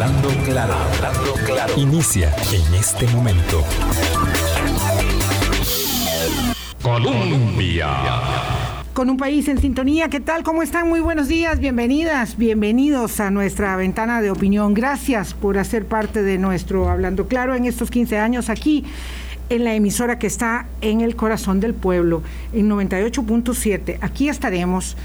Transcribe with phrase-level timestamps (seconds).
[0.00, 1.74] Hablando claro, hablando claro.
[1.76, 3.62] Inicia en este momento.
[6.82, 7.88] Colombia.
[8.94, 10.42] Con un país en sintonía, ¿qué tal?
[10.42, 10.88] ¿Cómo están?
[10.88, 14.72] Muy buenos días, bienvenidas, bienvenidos a nuestra ventana de opinión.
[14.72, 18.86] Gracias por hacer parte de nuestro Hablando Claro en estos 15 años aquí
[19.50, 22.22] en la emisora que está en el corazón del pueblo,
[22.54, 23.98] en 98.7.
[24.00, 24.96] Aquí estaremos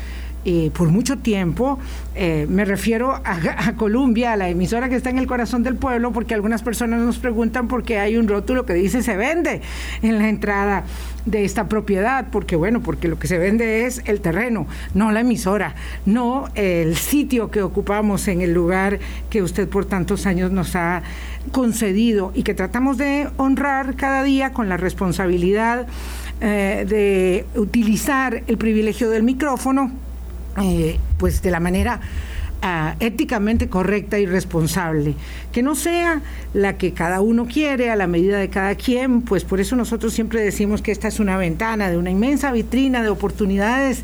[0.47, 1.79] eh, por mucho tiempo.
[2.13, 6.11] Eh, me refiero a, Colombia, a la emisora que está en el corazón del pueblo,
[6.11, 9.61] porque algunas personas nos preguntan por qué hay un rótulo que dice se vende
[10.03, 10.83] en la entrada
[11.25, 15.21] de esta propiedad, porque bueno, porque lo que se vende es el terreno, no la
[15.21, 15.73] emisora,
[16.05, 18.99] no el sitio que ocupamos en el lugar
[19.31, 21.01] que usted por tantos años nos ha
[21.51, 25.87] concedido y que tratamos de honrar cada día con la responsabilidad
[26.39, 30.04] eh, de utilizar el privilegio del micrófono
[30.61, 31.99] eh, pues de la manera
[32.61, 35.15] ah, éticamente correcta y responsable,
[35.51, 36.21] que no sea
[36.53, 40.13] la que cada uno quiere a la medida de cada quien, pues por eso nosotros
[40.13, 44.03] siempre decimos que esta es una ventana de una inmensa vitrina de oportunidades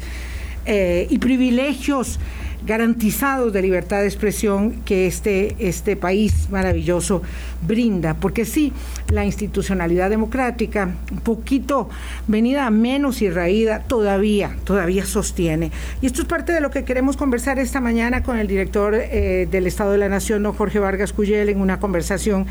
[0.66, 2.20] eh, y privilegios
[2.66, 7.24] garantizados de libertad de expresión que este, este país maravilloso
[7.62, 8.14] brinda.
[8.16, 8.74] Porque sí,
[9.10, 11.90] la institucionalidad democrática, un poquito
[12.28, 15.72] venida a menos y raída, todavía, todavía sostiene.
[16.02, 19.48] Y esto es parte de lo que queremos conversar esta mañana con el director eh,
[19.50, 22.46] del Estado de la Nación, don Jorge Vargas Cuyel, en una conversación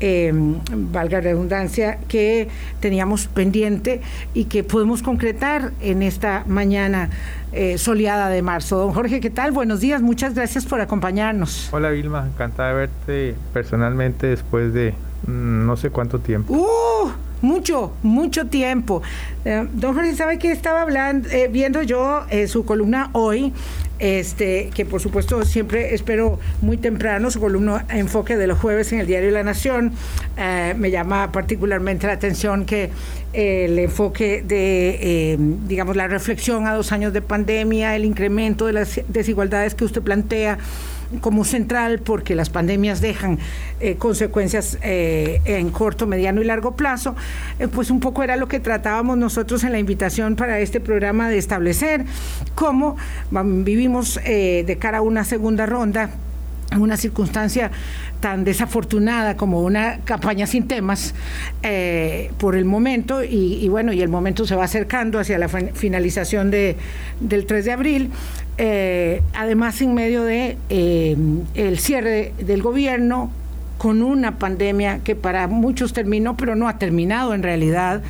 [0.00, 0.30] eh,
[0.74, 2.48] valga redundancia, que
[2.80, 4.02] teníamos pendiente
[4.34, 7.08] y que podemos concretar en esta mañana
[7.52, 8.76] eh, soleada de marzo.
[8.76, 9.52] Don Jorge, ¿qué tal?
[9.52, 11.70] Buenos días, muchas gracias por acompañarnos.
[11.72, 14.94] Hola Vilma, encantada de verte personalmente de
[15.26, 16.54] mm, no sé cuánto tiempo.
[16.54, 17.26] ¡Uh!
[17.42, 19.02] mucho, mucho tiempo.
[19.44, 23.52] Eh, don Jorge, ¿sabe que estaba hablando, eh, viendo yo eh, su columna hoy?
[23.98, 29.00] Este, que por supuesto siempre espero muy temprano, su columna Enfoque de los jueves en
[29.00, 29.92] el Diario La Nación.
[30.76, 32.90] me llama particularmente la atención que
[33.32, 39.00] el enfoque de, digamos, la reflexión a dos años de pandemia, el incremento de las
[39.08, 40.58] desigualdades que usted plantea,
[41.20, 43.38] como central porque las pandemias dejan
[43.80, 47.14] eh, consecuencias eh, en corto, mediano y largo plazo,
[47.58, 51.28] eh, pues un poco era lo que tratábamos nosotros en la invitación para este programa
[51.28, 52.04] de establecer
[52.54, 52.96] cómo
[53.30, 56.10] vivimos de cara a una segunda ronda
[56.74, 57.70] una circunstancia
[58.20, 61.14] tan desafortunada como una campaña sin temas
[61.62, 66.50] eh, por el momento y, bueno y el momento se va acercando hacia la finalización
[66.50, 66.76] de,
[67.20, 68.10] del 3 de abril
[68.58, 71.16] eh, además en medio de eh,
[71.54, 73.30] el cierre del gobierno
[73.78, 78.02] con una pandemia que para muchos terminó pero no ha terminado en realidad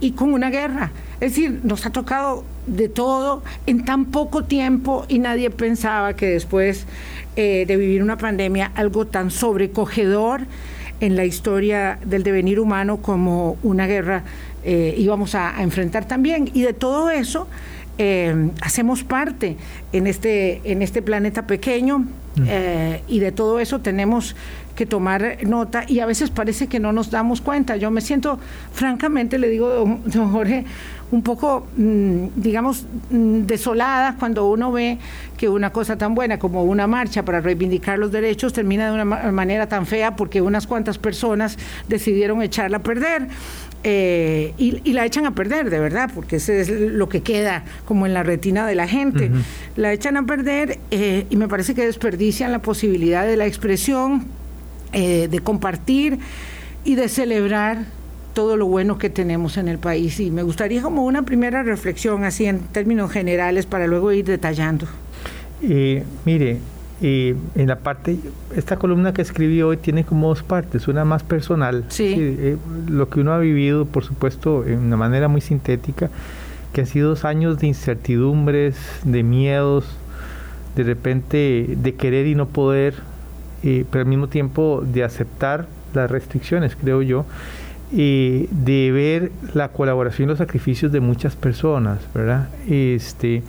[0.00, 0.92] y con una guerra.
[1.14, 6.26] Es decir nos ha tocado de todo en tan poco tiempo y nadie pensaba que
[6.26, 6.86] después
[7.36, 10.42] eh, de vivir una pandemia algo tan sobrecogedor
[11.00, 14.22] en la historia del devenir humano como una guerra
[14.64, 16.50] eh, íbamos a, enfrentar también.
[16.54, 17.48] Y de todo eso
[17.98, 19.56] eh, hacemos parte
[19.92, 22.44] en este, en este planeta pequeño mm.
[23.08, 24.36] y de todo eso tenemos
[24.74, 27.76] que tomar nota y a veces parece que no nos damos cuenta.
[27.76, 28.38] Yo me siento,
[28.72, 30.64] francamente, le digo, don Jorge,
[31.10, 34.98] un poco, mm, digamos, mm, desolada cuando uno ve
[35.36, 39.04] que una cosa tan buena como una marcha para reivindicar los derechos termina de una
[39.04, 41.56] manera tan fea porque unas cuantas personas
[41.88, 43.28] decidieron echarla a perder.
[43.86, 48.06] Eh, y, la echan a perder, de verdad, porque ese es lo que queda como
[48.06, 49.30] en la retina de la gente.
[49.76, 54.26] La echan a perder eh, y me parece que desperdician la posibilidad de la expresión,
[54.94, 56.18] eh, de compartir
[56.84, 57.84] y de celebrar
[58.34, 60.20] todo lo bueno que tenemos en el país.
[60.20, 64.86] Y me gustaría como una primera reflexión, así en términos generales, para luego ir detallando.
[65.62, 66.58] Eh, mire,
[67.00, 68.18] eh, en la parte,
[68.56, 72.14] esta columna que escribí hoy tiene como dos partes, una más personal, sí.
[72.18, 72.56] Eh,
[72.88, 76.10] lo que uno ha vivido, por supuesto, en una manera muy sintética,
[76.72, 79.86] que han sido dos años de incertidumbres, de miedos,
[80.76, 82.94] de repente de querer y no poder,
[83.90, 87.24] pero al mismo tiempo de aceptar las restricciones, creo yo,
[87.96, 92.48] eh, de ver la colaboración y los sacrificios de muchas personas, ¿verdad?
[92.68, 93.42] Este,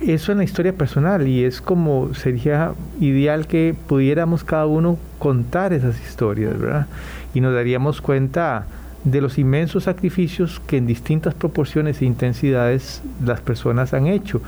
[0.00, 5.72] eso en la historia personal y es como sería ideal que pudiéramos cada uno contar
[5.72, 6.86] esas historias, ¿verdad?
[7.34, 8.66] Y nos daríamos cuenta
[9.04, 14.40] de los inmensos sacrificios que en distintas proporciones e intensidades las personas han hecho.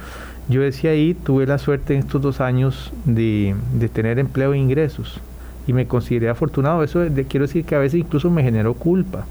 [0.48, 4.58] Yo decía ahí, tuve la suerte en estos dos años de, de tener empleo e
[4.58, 5.20] ingresos
[5.66, 6.82] y me consideré afortunado.
[6.82, 9.26] Eso quiero decir que a veces incluso me generó culpa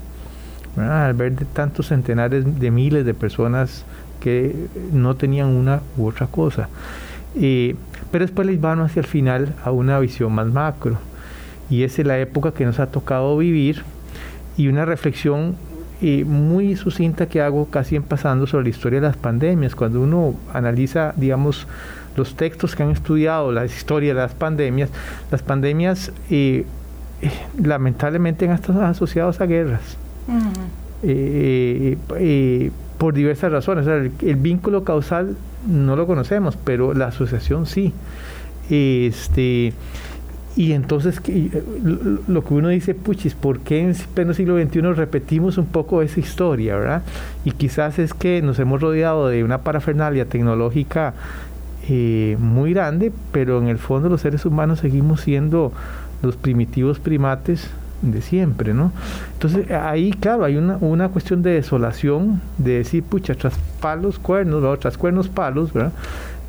[0.76, 3.84] al ver de tantos centenares de miles de personas
[4.20, 6.68] que no tenían una u otra cosa.
[7.34, 10.98] Pero después les van hacia el final a una visión más macro.
[11.70, 13.82] Y esa es la época que nos ha tocado vivir
[14.56, 15.56] y una reflexión
[16.00, 19.74] eh, muy sucinta que hago casi en pasando sobre la historia de las pandemias.
[19.74, 21.66] Cuando uno analiza, digamos,
[22.16, 24.90] los textos que han estudiado la historia de las pandemias,
[25.30, 26.66] las pandemias eh,
[27.20, 27.30] eh,
[27.60, 29.96] lamentablemente han estado asociadas a guerras.
[32.98, 33.86] por diversas razones.
[33.86, 35.36] el, vínculo causal
[35.66, 37.92] no lo conocemos, pero la asociación sí.
[38.70, 39.72] Este,
[40.58, 41.22] y entonces
[42.26, 46.18] lo que uno dice, puchis, ¿por qué en pleno siglo XXI repetimos un poco esa
[46.18, 47.02] historia, verdad?
[47.44, 51.14] Y quizás es que nos hemos rodeado de una parafernalia tecnológica
[51.88, 55.72] eh, muy grande, pero en el fondo los seres humanos seguimos siendo
[56.22, 57.70] los primitivos primates
[58.02, 58.90] de siempre, ¿no?
[59.34, 64.76] Entonces ahí, claro, hay una, cuestión de desolación, de decir, pucha, tras palos, cuernos, ¿no?
[64.76, 65.92] tras cuernos, palos, ¿verdad?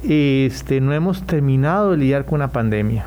[0.01, 3.05] Este, no hemos terminado de lidiar con una pandemia.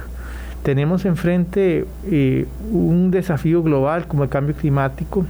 [0.62, 5.26] Tenemos enfrente eh, un desafío global como el cambio climático,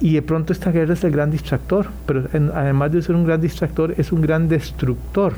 [0.00, 3.40] y de pronto esta guerra es el gran distractor, pero además de ser un gran
[3.40, 5.34] distractor, es un gran destructor,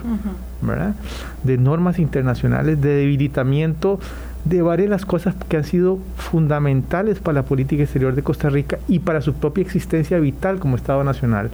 [0.60, 0.94] ¿verdad?
[1.43, 3.99] De normas internacionales, de debilitamiento
[4.44, 8.50] de varias de las cosas que han sido fundamentales para la política exterior de Costa
[8.50, 11.50] Rica y para su propia existencia vital como Estado Nacional.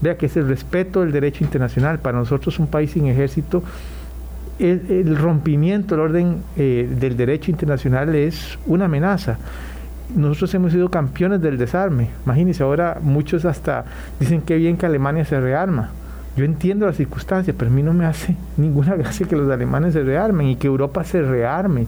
[0.00, 1.98] Vea que es el respeto del derecho internacional.
[1.98, 3.62] Para nosotros, un país sin ejército,
[4.60, 9.38] el, rompimiento del orden eh, del derecho internacional es una amenaza
[10.14, 12.08] nosotros hemos sido campeones del desarme.
[12.24, 13.84] Imagínense, ahora muchos hasta
[14.18, 15.90] dicen que bien que Alemania se rearma.
[16.36, 19.94] Yo entiendo las circunstancias, pero a mí no me hace ninguna gracia que los alemanes
[19.94, 21.86] se rearmen y que Europa se rearme.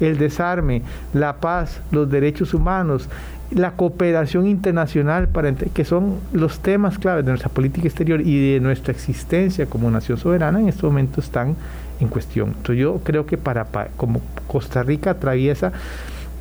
[0.00, 0.82] El desarme,
[1.12, 3.08] la paz, los derechos humanos,
[3.50, 8.60] la cooperación internacional, para que son los temas claves de nuestra política exterior y de
[8.60, 11.54] nuestra existencia como nación soberana, en este momento están
[12.00, 12.48] en cuestión.
[12.48, 15.72] Entonces yo creo que para como Costa Rica atraviesa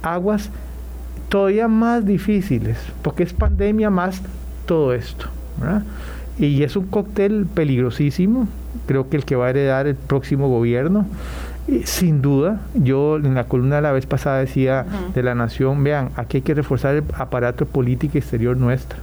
[0.02, 0.50] aguas
[1.30, 4.22] todavía más difíciles, porque es pandemia más
[4.66, 5.26] todo esto.
[6.38, 8.48] Y es un cóctel peligrosísimo,
[8.86, 11.06] creo que el que va a heredar el próximo gobierno.
[11.86, 14.86] sin duda, yo en la columna de la vez pasada decía
[15.16, 19.00] de la nación, vean, aquí hay que reforzar el aparato político exterior nuestro.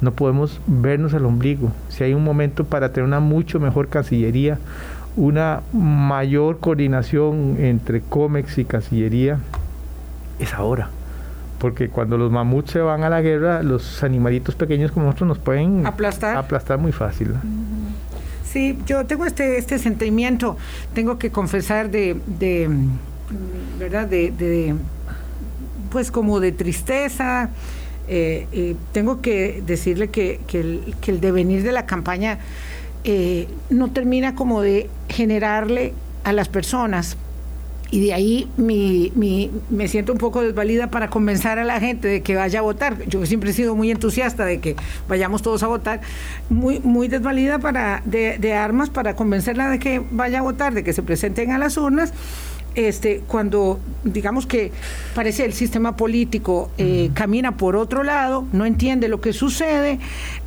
[0.00, 1.72] No podemos vernos al ombligo.
[1.88, 4.58] Si hay un momento para tener una mucho mejor cancillería,
[5.18, 9.38] una mayor coordinación entre COMEX y Cancillería,
[10.38, 10.90] es ahora
[11.58, 15.38] porque cuando los mamuts se van a la guerra, los animalitos pequeños como nosotros nos
[15.38, 17.34] pueden aplastar, aplastar muy fácil.
[18.50, 20.56] Sí, yo tengo este, este sentimiento,
[20.94, 22.70] tengo que confesar de, de
[23.78, 24.06] ¿verdad?
[24.06, 24.74] De,
[25.90, 27.50] pues como de tristeza.
[28.10, 32.38] Eh, tengo que decirle que, el, que, el, devenir de la campaña
[33.04, 37.16] eh, no termina como de generarle a las personas
[37.90, 42.06] y de ahí mi, mi, me siento un poco desvalida para convencer a la gente
[42.06, 43.02] de que vaya a votar.
[43.06, 44.76] Yo siempre he sido muy entusiasta de que
[45.08, 46.02] vayamos todos a votar,
[46.50, 50.92] muy, muy desvalida para, de, armas para convencerla de que vaya a votar, de que
[50.92, 52.12] se presenten a las urnas.
[52.74, 54.70] Este, cuando digamos que
[55.14, 59.98] parece el sistema político eh, camina por otro lado, no entiende lo que sucede,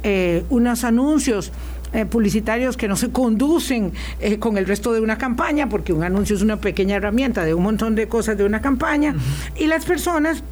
[0.04, 1.52] eh, unos anuncios
[1.94, 6.04] eh, publicitarios que no se conducen eh, con el resto de una campaña, porque un
[6.04, 9.16] anuncio es una pequeña herramienta de un montón de cosas de una campaña,
[9.58, 10.44] y las personas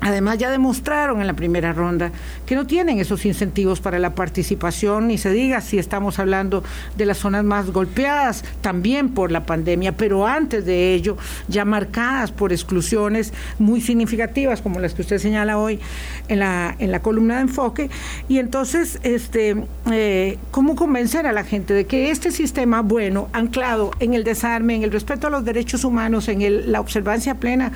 [0.00, 2.12] Además, ya demostraron en la primera ronda
[2.44, 6.62] que no tienen esos incentivos para la participación, ni se diga si estamos hablando
[6.96, 11.16] de las zonas más golpeadas también por la pandemia, pero antes de ello,
[11.48, 15.80] ya marcadas por exclusiones muy significativas, como las que usted señala hoy
[16.28, 17.90] en la, en la columna de enfoque.
[18.28, 19.56] Y entonces, este,
[19.90, 24.74] eh, ¿cómo convencer a la gente de que este sistema bueno, anclado en el desarme,
[24.74, 27.72] en el respeto a los derechos humanos, en la observancia plena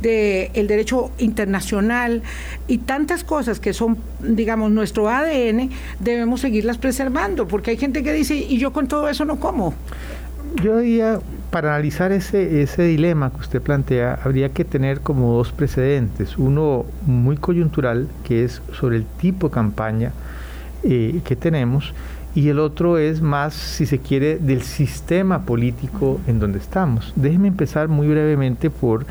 [0.00, 1.63] del derecho internacional,
[2.68, 8.12] y tantas cosas que son, digamos, nuestro ADN, debemos seguirlas preservando, porque hay gente que
[8.12, 9.74] dice, y yo con todo eso no como.
[10.62, 15.52] Yo diría, para analizar ese, ese dilema que usted plantea, habría que tener como dos
[15.52, 16.38] precedentes.
[16.38, 20.12] Uno muy coyuntural, que es sobre el tipo de campaña
[20.84, 21.92] eh, que tenemos,
[22.34, 27.12] y el otro es más, si se quiere, del sistema político en donde estamos.
[27.14, 29.06] Déjeme empezar muy brevemente por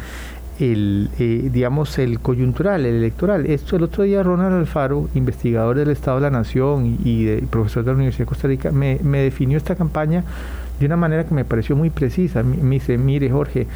[0.72, 3.46] el, eh, digamos, el coyuntural, el electoral.
[3.46, 7.92] Esto el otro día Ronald Alfaro, investigador del Estado de la Nación y, profesor de
[7.92, 10.24] la Universidad de Costa Rica, me, definió esta campaña
[10.80, 12.44] de una manera que me pareció muy precisa.
[12.44, 13.68] Me, dice, mire Jorge,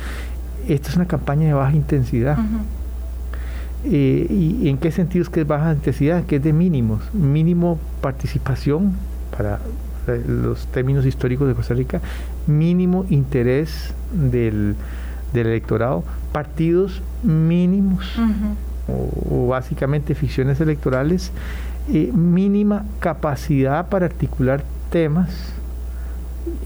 [0.67, 2.37] esta es una campaña de baja intensidad.
[3.83, 6.25] Eh, ¿Y en qué sentido es que es baja intensidad?
[6.25, 8.93] Que es de mínimos, mínimo participación
[9.35, 9.59] para
[10.07, 12.01] eh, los términos históricos de Costa Rica
[12.47, 14.75] mínimo interés del,
[15.33, 18.05] electorado, partidos mínimos
[18.87, 21.31] o, básicamente ficciones electorales,
[21.91, 25.53] eh, mínima capacidad para articular temas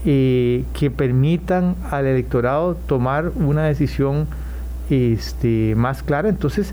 [0.04, 4.26] eh, que permitan al electorado tomar una decisión
[4.90, 6.28] este, más clara.
[6.28, 6.72] Entonces,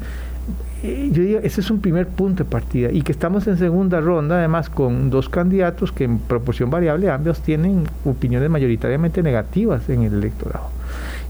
[0.83, 3.99] eh, yo digo, ese es un primer punto de partida y que estamos en segunda
[3.99, 10.03] ronda, además con dos candidatos que en proporción variable ambos tienen opiniones mayoritariamente negativas en
[10.03, 10.78] el electorado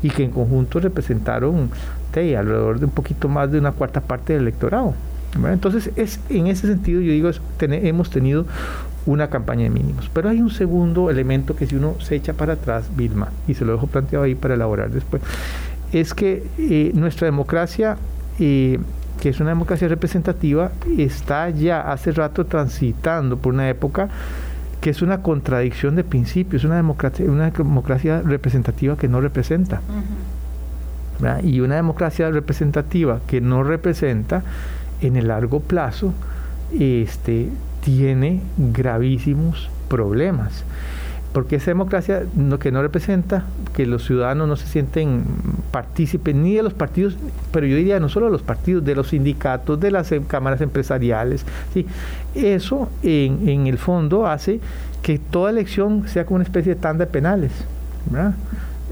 [0.01, 1.69] y que en conjunto representaron
[2.13, 4.93] alrededor de un poquito más de una cuarta parte del electorado.
[5.45, 7.29] Entonces, es, en ese sentido, yo digo,
[7.59, 8.45] hemos tenido
[9.05, 10.09] una campaña de mínimos.
[10.11, 13.63] Pero hay un segundo elemento que si uno se echa para atrás, Vilma, y se
[13.63, 15.21] lo dejo planteado ahí para elaborar después,
[15.93, 17.95] es que eh, nuestra democracia
[18.39, 18.79] eh,
[19.19, 24.09] que es una democracia representativa, está ya hace rato transitando por una época
[24.81, 29.81] que es una contradicción de principios, una democracia, una democracia representativa que no representa.
[31.43, 34.41] Y una democracia representativa que no representa
[35.01, 36.13] en el largo plazo
[36.71, 37.49] este,
[37.83, 40.63] tiene gravísimos problemas
[41.39, 45.23] porque esa democracia lo que no representa que los ciudadanos no se sienten
[45.71, 47.15] partícipes ni de los partidos,
[47.53, 50.59] pero yo diría no solo de los partidos, de los sindicatos, de las em, cámaras
[50.59, 51.45] empresariales.
[51.73, 51.85] ¿sí?
[52.35, 54.59] Eso en, el fondo hace
[55.01, 57.53] que toda elección sea como una especie de tanda de penales.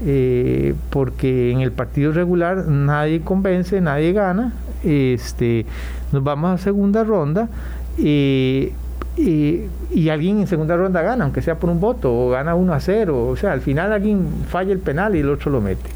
[0.06, 5.66] Eh, porque en el partido regular nadie convence, nadie gana, este,
[6.12, 7.50] nos vamos a segunda ronda.
[7.98, 8.72] Eh,
[9.18, 12.80] y, alguien en segunda ronda gana, aunque sea por un voto, o gana 1 a
[12.80, 15.90] 0, o sea, al final alguien falla el penal y el otro lo mete.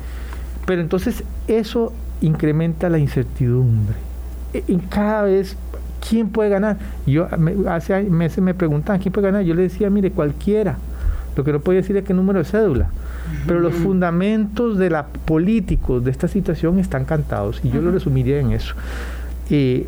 [0.66, 3.96] Pero entonces eso incrementa la incertidumbre.
[4.52, 5.56] E, en cada vez,
[6.06, 6.78] ¿quién puede ganar?
[7.06, 7.28] Yo
[7.68, 9.42] hace meses me preguntaban, ¿quién puede ganar?
[9.42, 10.76] Yo le decía, mire, cualquiera.
[11.36, 12.90] Lo que no puedo decir es qué número de cédula.
[13.46, 18.38] Pero los fundamentos de la políticos de esta situación están cantados y yo lo resumiría
[18.38, 18.74] en eso.
[19.48, 19.86] Eh,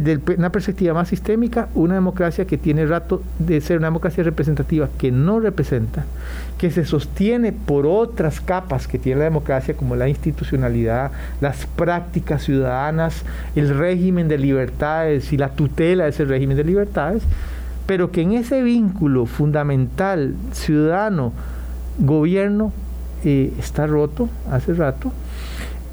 [0.00, 4.88] de una perspectiva más sistémica, una democracia que tiene rato de ser una democracia representativa
[4.98, 6.04] que no representa,
[6.58, 12.42] que se sostiene por otras capas que tiene la democracia, como la institucionalidad, las prácticas
[12.42, 13.22] ciudadanas,
[13.54, 17.22] el régimen de libertades y la tutela de ese régimen de libertades,
[17.86, 22.72] pero que en ese vínculo fundamental ciudadano-gobierno
[23.24, 25.12] eh, está roto hace rato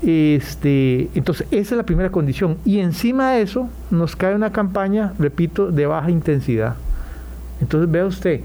[0.04, 2.58] este, entonces, esa es la primera condición.
[2.66, 6.76] Y encima de eso nos cae una campaña, repito, de baja intensidad.
[7.62, 8.42] Entonces, vea usted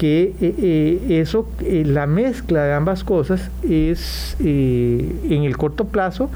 [0.00, 6.30] que eh, eh, eso, eh, la mezcla de ambas cosas es en el corto plazo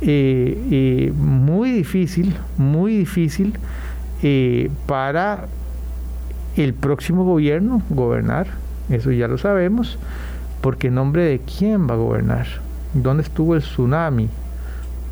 [0.00, 3.54] muy difícil, muy difícil
[4.86, 5.46] para
[6.56, 8.46] el próximo gobierno gobernar.
[8.88, 9.98] Eso ya lo sabemos,
[10.60, 12.46] porque en nombre de quién va a gobernar.
[12.94, 14.28] ¿Dónde estuvo el tsunami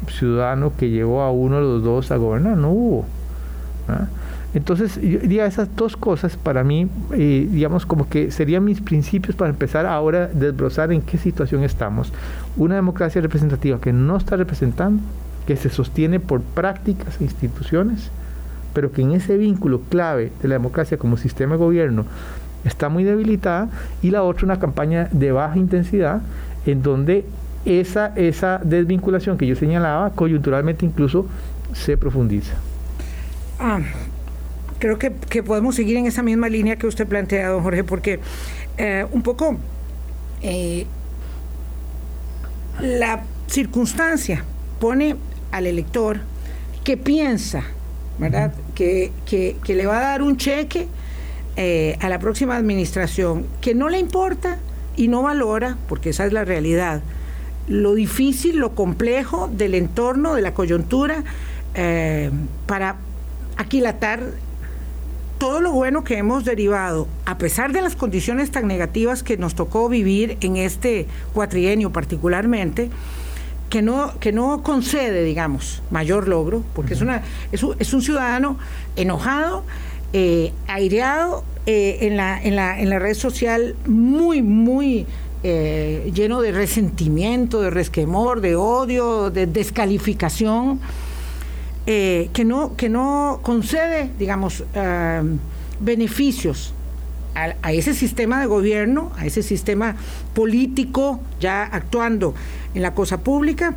[0.09, 2.57] ciudadano que llevó a uno de los dos a gobernar?
[2.57, 3.07] No hubo.
[4.53, 9.37] Entonces, yo diría esas dos cosas para mí, eh, digamos, como que serían mis principios
[9.37, 12.13] para empezar ahora a desbrozar en qué situación estamos.
[12.57, 15.03] Una democracia representativa que no está representando,
[15.47, 18.11] que se sostiene por prácticas e instituciones,
[18.75, 22.05] pero que en ese vínculo clave de la democracia como sistema de gobierno
[22.65, 23.69] está muy debilitada,
[24.03, 26.23] y la otra una campaña de baja intensidad
[26.67, 27.25] en donde
[27.64, 31.26] esa, esa desvinculación que yo señalaba, coyunturalmente incluso
[31.73, 32.55] se profundiza.
[33.59, 33.81] Ah,
[34.79, 35.11] creo que,
[35.43, 38.21] podemos seguir en esa misma línea que usted plantea, don Jorge, porque
[38.79, 39.59] eh, un poco
[40.43, 40.87] eh,
[42.81, 44.45] la circunstancia
[44.79, 45.17] pone
[45.52, 46.21] al elector
[46.83, 47.62] que piensa,
[48.19, 48.52] ¿verdad?
[48.75, 49.12] que,
[49.67, 50.88] le va a dar un cheque
[51.57, 54.59] eh, a la próxima administración, que no le importa
[54.97, 57.02] y no valora, porque esa es la realidad,
[57.71, 61.23] lo difícil, lo complejo del entorno, de la coyuntura,
[61.75, 62.31] eh,
[62.67, 62.97] para
[63.57, 64.21] aquilatar
[65.39, 69.55] todo lo bueno que hemos derivado, a pesar de las condiciones tan negativas que nos
[69.55, 72.91] tocó vivir en este cuatrienio particularmente,
[73.71, 77.23] que no, que no concede, digamos, mayor logro, porque es, una,
[77.53, 78.59] es, un, ciudadano
[78.97, 79.62] enojado,
[80.12, 85.07] eh, aireado eh, en, la, en, la, en la red social, muy, muy
[85.43, 90.81] eh, lleno de resentimiento, de resquemor, de odio, de descalificación,
[91.87, 95.23] eh, que, no, que no concede, digamos, eh,
[95.81, 96.75] beneficios
[97.35, 99.97] a, ese sistema de gobierno, a ese sistema
[100.35, 102.35] político ya actuando
[102.75, 103.77] en la cosa pública,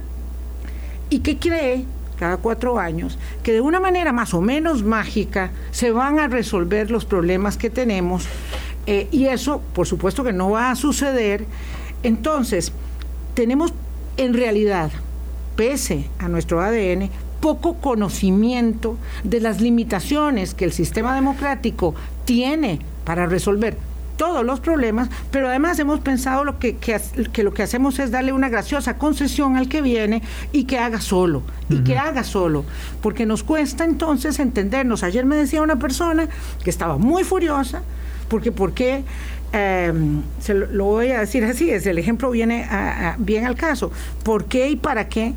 [1.10, 1.86] y que cree
[2.20, 6.91] cada cuatro años que de una manera más o menos mágica se van a resolver
[6.91, 8.27] los problemas que tenemos
[8.85, 11.45] Eh, y eso, por supuesto que no va a suceder.
[12.03, 12.71] Entonces,
[13.33, 13.73] tenemos
[14.17, 14.91] en realidad,
[15.55, 17.09] pese a nuestro ADN,
[17.41, 21.93] poco conocimiento de las limitaciones que el sistema democrático
[22.25, 23.77] tiene para resolver
[24.15, 26.99] todos los problemas, pero además hemos pensado lo que, que,
[27.43, 30.21] lo que hacemos es darle una graciosa concesión al que viene
[30.51, 32.63] y que haga solo, y que haga solo,
[33.01, 35.03] porque nos cuesta entonces entendernos.
[35.03, 36.29] Ayer me decía una persona
[36.63, 37.81] que estaba muy furiosa,
[38.27, 39.03] porque ¿por qué?
[39.51, 42.67] Em, se lo, voy a decir así, es el ejemplo viene
[43.19, 43.91] bien al caso.
[44.23, 45.33] ¿Por qué y para qué?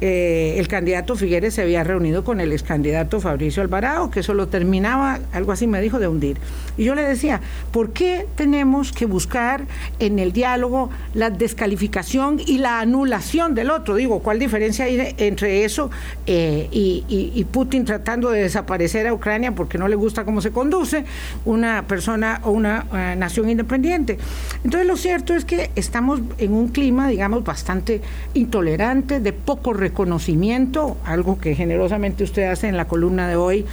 [0.00, 4.34] Eh, el candidato Figueres se había reunido con el ex candidato Fabricio Alvarado, que eso
[4.34, 6.36] lo terminaba, algo así me dijo, de hundir.
[6.76, 7.40] Y yo le decía,
[7.72, 9.64] ¿por qué tenemos que buscar
[9.98, 13.94] en el diálogo la descalificación y la anulación del otro?
[13.94, 15.90] Digo, ¿cuál diferencia hay entre eso
[16.26, 21.04] eh, y, Putin tratando de desaparecer a Ucrania porque no le gusta cómo se conduce
[21.44, 24.18] una persona o una eh, nación independiente?
[24.62, 28.02] Entonces lo cierto es que estamos en un clima, digamos, bastante
[28.34, 33.64] intolerante, de poco reconocimiento, algo que generosamente usted hace en la columna de hoy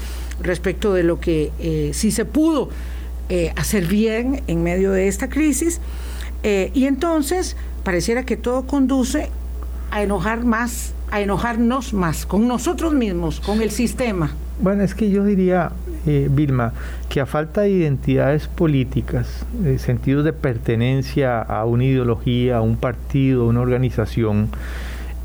[0.41, 2.70] respecto de lo que eh, sí se pudo
[3.29, 5.82] eh, hacer bien en medio de esta crisis.
[6.43, 9.29] Eh, y entonces pareciera que todo conduce
[9.91, 14.36] a enojar más, a enojarnos más con nosotros mismos, con el sistema.
[14.62, 15.72] Bueno, es que yo diría,
[16.05, 16.74] Vilma,
[17.10, 22.75] que a falta de identidades políticas, de sentidos de pertenencia a una ideología, a un
[22.75, 24.50] partido, a una organización,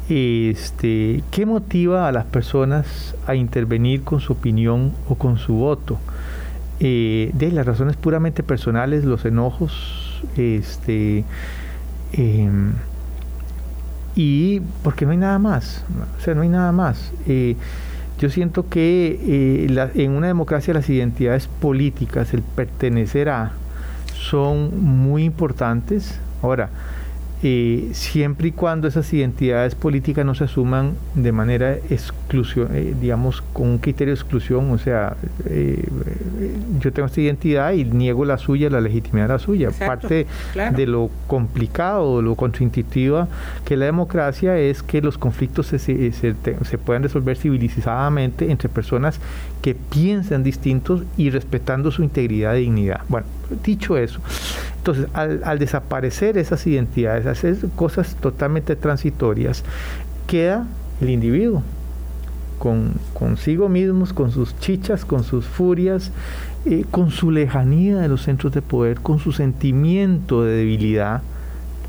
[0.08, 5.98] este, ¿qué motiva a las personas a intervenir con su opinión o con su voto?
[6.80, 11.24] Eh, de las razones puramente personales, los enojos, este,
[12.12, 12.72] em,
[14.14, 15.84] y porque no hay nada más,
[16.18, 17.12] o sea, no hay nada más.
[17.26, 17.56] Eh,
[18.18, 23.52] yo siento que eh, en una democracia las identidades políticas, el pertenecer a,
[24.14, 26.18] son muy importantes.
[26.42, 26.70] Ahora,
[27.40, 33.42] eh, siempre y cuando esas identidades políticas no se asuman de manera exclusión, eh, digamos,
[33.52, 35.86] con un criterio de exclusión, o sea, eh,
[36.80, 39.70] yo tengo esta identidad y niego la suya, la legitimidad de la suya.
[39.70, 40.26] Parte
[40.74, 43.28] de lo complicado, lo contraintuitiva
[43.64, 49.20] que la democracia es que los conflictos se, se, se, puedan resolver civilizadamente entre personas
[49.62, 53.00] que piensan distintos y respetando su integridad e dignidad.
[53.08, 53.26] Bueno,
[53.64, 54.20] dicho eso,
[54.76, 59.64] entonces al, desaparecer esas identidades, hacer cosas totalmente transitorias,
[60.26, 60.66] queda
[61.00, 61.62] el individuo
[62.58, 66.10] con consigo mismos, con sus chichas, con sus furias,
[66.66, 71.22] eh, con su lejanía de los centros de poder, con su sentimiento de debilidad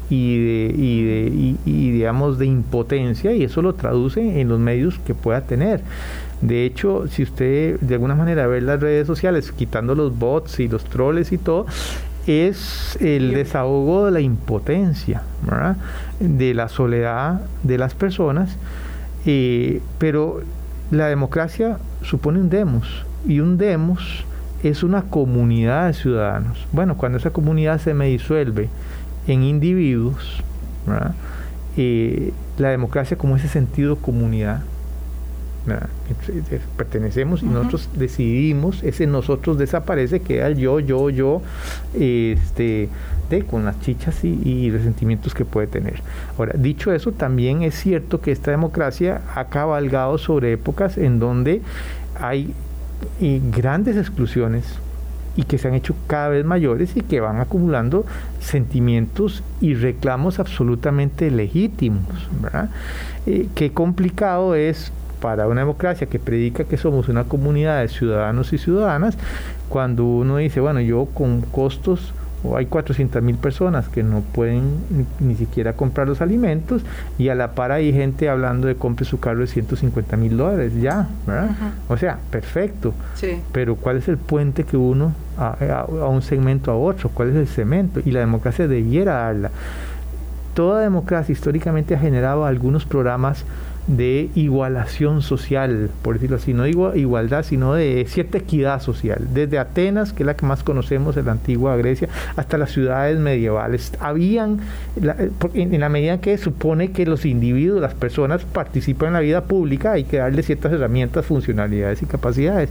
[0.09, 4.99] y de, y de y, digamos de impotencia y eso lo traduce en los medios
[4.99, 5.81] que pueda tener.
[6.41, 10.67] De hecho, si usted de alguna manera ve las redes sociales, quitando los bots y
[10.67, 11.65] los troles y todo,
[12.27, 15.23] es el desahogo de la impotencia,
[16.19, 18.55] de la soledad de las personas,
[19.25, 20.41] eh, pero
[20.91, 24.25] la democracia supone un demos y un demos
[24.63, 26.67] es una comunidad de ciudadanos.
[26.71, 28.69] Bueno, cuando esa comunidad se me disuelve
[29.27, 30.43] en individuos,
[31.77, 34.63] eh, la democracia como ese sentido comunidad
[36.77, 41.41] pertenecemos y nosotros decidimos, ese nosotros desaparece, queda el yo, yo, yo,
[41.93, 42.89] este,
[43.29, 46.01] de, con las chichas y, resentimientos que puede tener.
[46.37, 51.61] Ahora, dicho eso, también es cierto que esta democracia ha cabalgado sobre épocas en donde
[52.19, 52.53] hay
[53.51, 54.65] grandes exclusiones
[55.35, 58.05] y que se han hecho cada vez mayores y que van acumulando
[58.41, 62.03] sentimientos y reclamos absolutamente legítimos.
[63.25, 68.53] Eh, qué complicado es para una democracia que predica que somos una comunidad de ciudadanos
[68.53, 69.17] y ciudadanas,
[69.69, 75.05] cuando uno dice, bueno, yo con costos, o hay 400 mil personas que no pueden
[75.19, 76.83] ni, siquiera comprar los alimentos
[77.17, 80.73] y a la par hay gente hablando de compre su carro de 150 mil dólares,
[80.79, 81.49] ya, ¿verdad?
[81.89, 82.93] O sea, perfecto.
[83.15, 83.41] Sí.
[83.51, 87.09] Pero ¿cuál es el puente que uno a, a un segmento a otro?
[87.09, 87.99] ¿Cuál es el cemento?
[88.05, 89.51] Y la democracia debiera darla.
[90.53, 93.45] Toda democracia históricamente ha generado algunos programas
[93.89, 99.27] de igualación social, por decirlo así, no digo igualdad, sino de cierta equidad social.
[99.33, 103.17] Desde Atenas, que es la que más conocemos en la antigua Grecia, hasta las ciudades
[103.19, 103.91] medievales.
[103.99, 104.59] Habían,
[105.53, 109.93] en la medida que supone que los individuos, las personas participan en la vida pública,
[109.93, 112.69] hay que darle ciertas herramientas, funcionalidades y capacidades.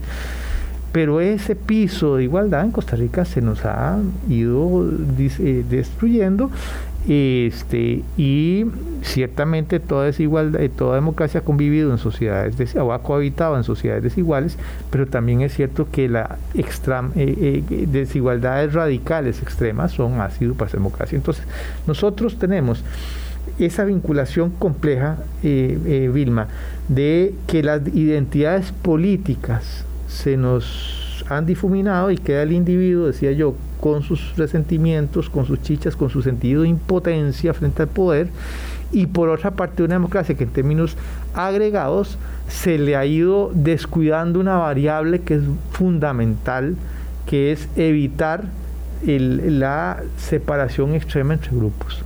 [0.93, 6.51] Pero ese piso de igualdad en Costa Rica se nos ha ido eh, destruyendo
[7.07, 8.67] Este, y
[9.03, 14.59] ciertamente toda desigualdad, toda democracia ha convivido en sociedades o ha cohabitado en sociedades desiguales,
[14.91, 20.77] pero también es cierto que las eh, eh, desigualdades radicales extremas son ácido para esa
[20.77, 21.17] democracia.
[21.17, 21.45] Entonces,
[21.87, 22.83] nosotros tenemos
[23.59, 26.49] esa vinculación compleja, eh, Vilma,
[26.89, 33.55] de que las identidades políticas se nos han difuminado y queda el individuo, decía yo,
[33.81, 38.29] con sus resentimientos, con sus chichas, con su sentido de impotencia frente al poder,
[38.91, 40.97] y por otra parte una democracia que en términos
[41.35, 46.77] agregados se le ha ido descuidando una variable que es fundamental,
[47.27, 48.45] que es evitar
[49.05, 52.03] la separación extrema entre grupos.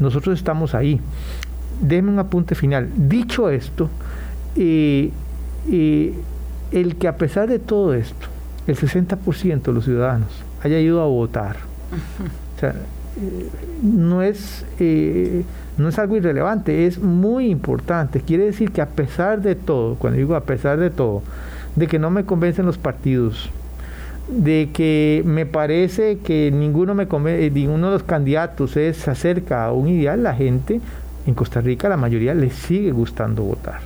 [0.00, 1.00] Nosotros estamos ahí.
[1.80, 2.88] Déjeme un apunte final.
[2.94, 3.88] Dicho esto,
[4.56, 5.10] eh,
[5.70, 6.14] eh,
[6.72, 8.26] el que a pesar de todo esto,
[8.66, 10.28] el 60% de los ciudadanos
[10.62, 11.56] haya ido a votar.
[12.56, 13.48] O sea, eh,
[13.82, 15.44] no es, eh,
[15.78, 18.20] no es algo irrelevante, es muy importante.
[18.20, 21.22] Quiere decir que a pesar de todo, cuando digo a pesar de todo,
[21.76, 23.50] de que no me convencen los partidos,
[24.28, 29.64] de que me parece que ninguno, me convence, ninguno de los candidatos es, se acerca
[29.64, 30.80] a un ideal, la gente
[31.26, 33.80] en Costa Rica, la mayoría le sigue gustando votar.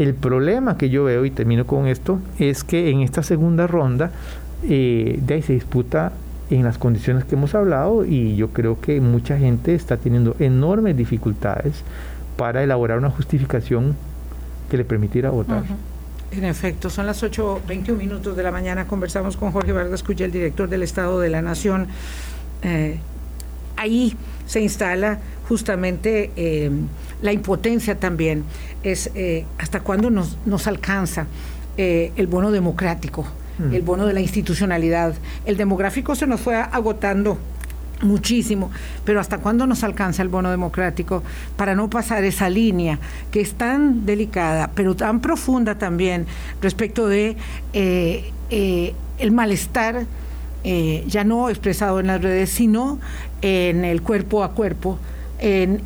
[0.00, 4.10] El problema que yo veo, y termino con esto, es que en esta segunda ronda
[4.66, 6.12] eh, de ahí se disputa
[6.48, 10.96] en las condiciones que hemos hablado y yo creo que mucha gente está teniendo enormes
[10.96, 11.82] dificultades
[12.38, 13.94] para elaborar una justificación
[14.70, 15.64] que le permitiera votar.
[16.32, 18.86] En efecto, son las 8.21 minutos de la mañana.
[18.86, 21.88] Conversamos con Jorge Vargas Cuya, el director del Estado de la Nación.
[22.62, 23.00] Eh,
[23.80, 24.16] ahí
[24.46, 26.70] se instala justamente eh,
[27.22, 28.44] la impotencia también.
[28.82, 29.10] Es
[29.58, 31.26] hasta cuándo nos, nos alcanza
[31.76, 33.26] el bono democrático
[33.60, 33.74] Mm.
[33.74, 35.14] el bono de la institucionalidad.
[35.44, 37.38] El demográfico se nos fue agotando
[38.02, 38.70] muchísimo,
[39.04, 41.22] pero ¿hasta cuándo nos alcanza el bono democrático
[41.56, 42.98] para no pasar esa línea
[43.30, 46.26] que es tan delicada, pero tan profunda también
[46.62, 47.36] respecto de
[47.74, 50.06] eh, eh, el malestar
[50.64, 52.98] eh, ya no expresado en las redes, sino
[53.42, 54.98] en el cuerpo a cuerpo,
[55.38, 55.82] en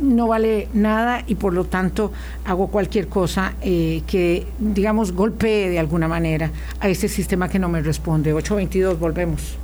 [0.00, 2.12] no vale nada y por lo tanto
[2.44, 7.68] hago cualquier cosa eh, que, digamos, golpee de alguna manera a ese sistema que no
[7.68, 8.32] me responde.
[8.32, 9.56] 822, volvemos.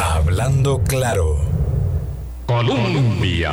[0.00, 1.36] Hablando claro.
[2.46, 3.52] Colombia.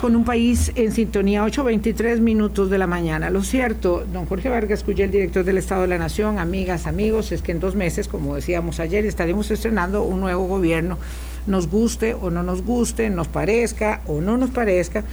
[0.00, 3.30] Con un país en sintonía, 8.23 minutos de la mañana.
[3.30, 7.32] Lo cierto, don Jorge Vargas Cuya, el director del Estado de la Nación, amigas, amigos,
[7.32, 10.98] es que en dos meses, como decíamos ayer, estaremos estrenando un nuevo gobierno
[11.46, 15.04] nos guste o no nos guste, nos parezca o no nos parezca.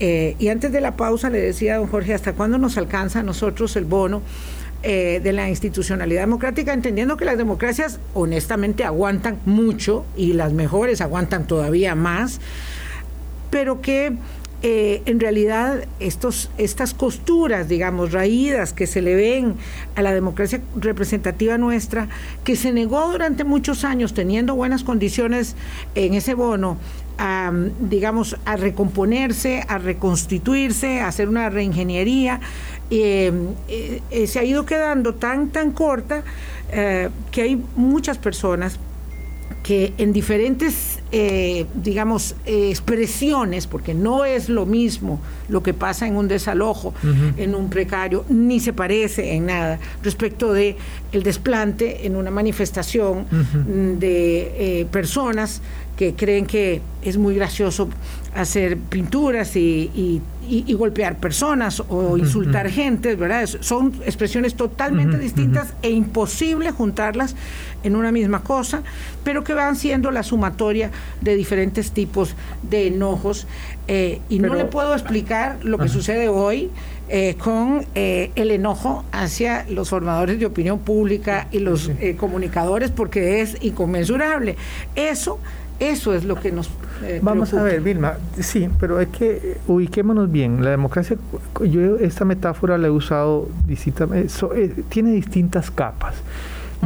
[0.00, 3.20] Eh, y antes de la pausa le decía a don Jorge, ¿hasta cuándo nos alcanza
[3.20, 4.22] a nosotros el bono
[4.82, 6.72] eh, de la institucionalidad democrática?
[6.72, 12.40] Entendiendo que las democracias honestamente aguantan mucho y las mejores aguantan todavía más,
[13.54, 14.12] pero que
[14.62, 19.54] eh, en realidad estos, estas costuras, digamos, raídas que se le ven
[19.94, 22.08] a la democracia representativa nuestra,
[22.42, 25.54] que se negó durante muchos años teniendo buenas condiciones
[25.94, 26.78] en ese bono,
[27.78, 32.40] digamos, a recomponerse, a reconstituirse, a hacer una reingeniería,
[32.90, 33.32] eh,
[33.68, 36.24] eh, se ha ido quedando tan, tan corta
[37.30, 38.80] que hay muchas personas
[39.64, 46.16] que en diferentes, eh, digamos, expresiones, porque no es lo mismo lo que pasa en
[46.16, 46.92] un desalojo,
[47.38, 50.76] en un precario, ni se parece en nada respecto de
[51.12, 53.24] el desplante en una manifestación
[53.98, 55.62] de eh, personas
[55.96, 57.88] que creen que es muy gracioso
[58.34, 60.20] hacer pinturas y,
[60.76, 63.48] golpear personas o insultar gente, ¿verdad?
[63.60, 67.34] Son expresiones totalmente distintas e imposible juntarlas
[67.84, 68.82] en una misma cosa,
[69.22, 73.46] pero que van siendo la sumatoria de diferentes tipos de enojos.
[73.86, 76.70] Eh, y no le puedo explicar lo que sucede hoy
[77.08, 83.42] eh, con eh, el enojo hacia los formadores de opinión pública y los comunicadores, porque
[83.42, 84.56] es inconmensurable.
[84.96, 85.38] Eso
[85.80, 86.70] eso es lo que nos...
[87.02, 90.62] Eh, Vamos a ver, Vilma, sí, pero es que ubiquémonos bien.
[90.64, 91.16] La democracia,
[91.60, 96.14] yo esta metáfora la he usado distintamente, eh, tiene distintas capas.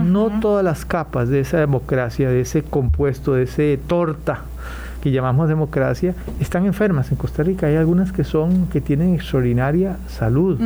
[0.04, 4.42] No todas las capas de esa democracia, de ese compuesto, de ese torta
[5.02, 7.66] que llamamos democracia, están enfermas en Costa Rica.
[7.66, 10.58] Hay algunas que son que tienen extraordinaria salud.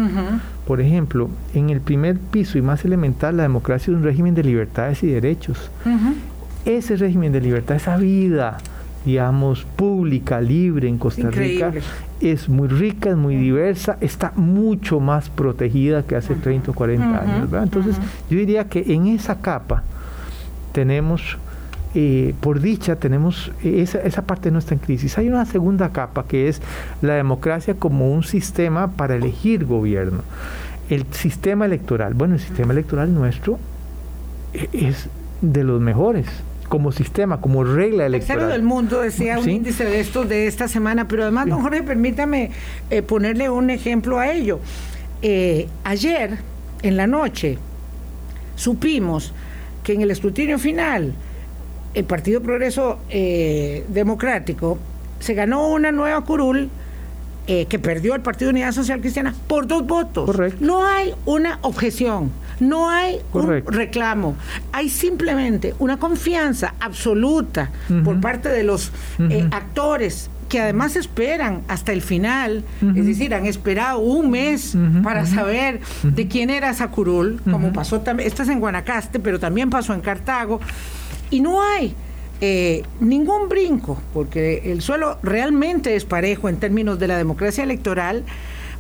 [0.67, 4.43] Por ejemplo, en el primer piso y más elemental, la democracia es un régimen de
[4.43, 5.71] libertades y derechos
[6.65, 8.59] ese régimen de libertad, esa vida,
[9.05, 11.73] digamos, pública, libre en Costa Rica,
[12.21, 17.21] es muy rica, es muy diversa, está mucho más protegida que hace 30 o 40
[17.21, 17.49] años.
[17.63, 17.97] Entonces,
[18.31, 19.83] yo diría que en esa capa
[20.73, 21.39] tenemos
[21.95, 25.19] eh, por dicha, tenemos esa, esa parte no está en crisis.
[25.19, 26.63] Hay una segunda capa que es
[27.03, 30.23] la democracia como un sistema para elegir gobierno.
[30.89, 33.59] El sistema electoral, bueno, el sistema electoral nuestro
[34.55, 35.09] e, es
[35.43, 36.27] de los mejores
[36.73, 38.39] como sistema, como regla electoral.
[38.39, 41.83] Tercero del mundo, decía un índice de estos de esta semana, pero además, don Jorge,
[41.83, 42.51] permítame
[42.89, 44.59] eh, ponerle un ejemplo a ello.
[45.21, 46.39] Eh, ayer,
[46.83, 47.59] en la noche,
[48.57, 49.35] supimos
[49.85, 51.13] que en el escrutinio final,
[51.93, 54.79] el Partido Progreso eh, Democrático
[55.21, 56.71] se ganó una nueva curul
[57.45, 60.25] que perdió el Partido Unidad Social Cristiana por dos votos.
[60.25, 60.65] Correcto.
[60.65, 62.31] No hay una objeción.
[62.63, 64.37] No hay un reclamo,
[64.71, 67.71] hay simplemente una confianza absoluta
[68.05, 72.63] por parte de los eh, actores que además esperan hasta el final,
[72.95, 78.29] es decir, han esperado un mes para saber de quién era Sacurul, como pasó también,
[78.29, 80.61] esto es en Guanacaste, pero también pasó en Cartago,
[81.31, 81.95] y no hay
[82.41, 88.23] eh, ningún brinco, porque el suelo realmente es parejo en términos de la democracia electoral,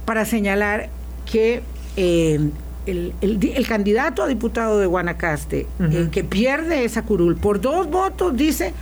[0.04, 0.88] para señalar
[1.24, 1.62] que
[1.96, 2.50] eh,
[2.86, 8.36] el, el, candidato a diputado de Guanacaste, el que pierde esa curul por dos votos,
[8.36, 8.72] dice,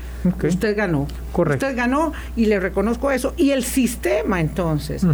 [0.43, 1.07] usted ganó.
[1.33, 1.67] Correcto.
[1.67, 3.35] Usted ganó y le reconozco eso.
[3.37, 5.05] Y el sistema entonces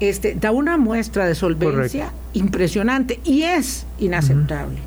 [0.00, 4.78] este, da una muestra de solvencia impresionante y es inaceptable.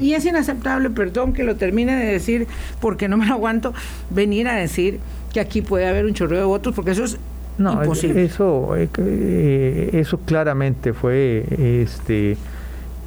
[0.00, 2.46] Y es inaceptable, perdón que lo termine de decir
[2.80, 3.72] porque no me lo aguanto,
[4.10, 4.98] venir a decir
[5.32, 7.18] que aquí puede haber un chorreo de votos porque eso es
[7.56, 8.24] no, imposible.
[8.24, 11.46] Eso, eh, eh, eso claramente fue
[11.82, 12.36] este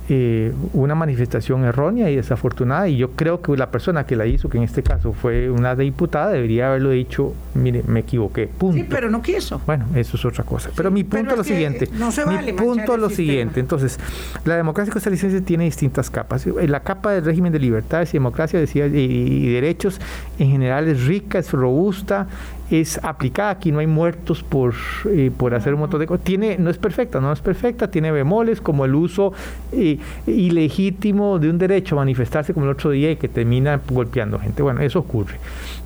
[0.09, 4.49] eh, una manifestación errónea y desafortunada y yo creo que la persona que la hizo,
[4.49, 8.77] que en este caso fue una diputada, debería haberlo dicho, mire, me equivoqué, punto.
[8.77, 9.61] Sí, pero no quiso.
[9.65, 10.69] Bueno, eso es otra cosa.
[10.75, 11.89] pero mi punto es lo siguiente.
[11.93, 13.59] No se vale mi punto es lo siguiente.
[13.59, 13.99] Entonces,
[14.45, 16.45] la democracia costarricense tiene distintas capas.
[16.45, 19.99] La capa del régimen de libertades y democracia decía, y derechos
[20.39, 22.27] en general es rica, es robusta,
[22.71, 23.51] es aplicada.
[23.51, 24.73] Aquí no hay muertos por,
[25.09, 26.23] eh, por hacer un montón de cosas.
[26.23, 29.33] Tiene, no es perfecta, no es perfecta, tiene bemoles como el uso
[29.71, 34.39] eh, ilegítimo de un derecho a manifestarse como el otro día y que termina golpeando
[34.39, 34.61] gente.
[34.61, 35.37] Bueno, eso ocurre.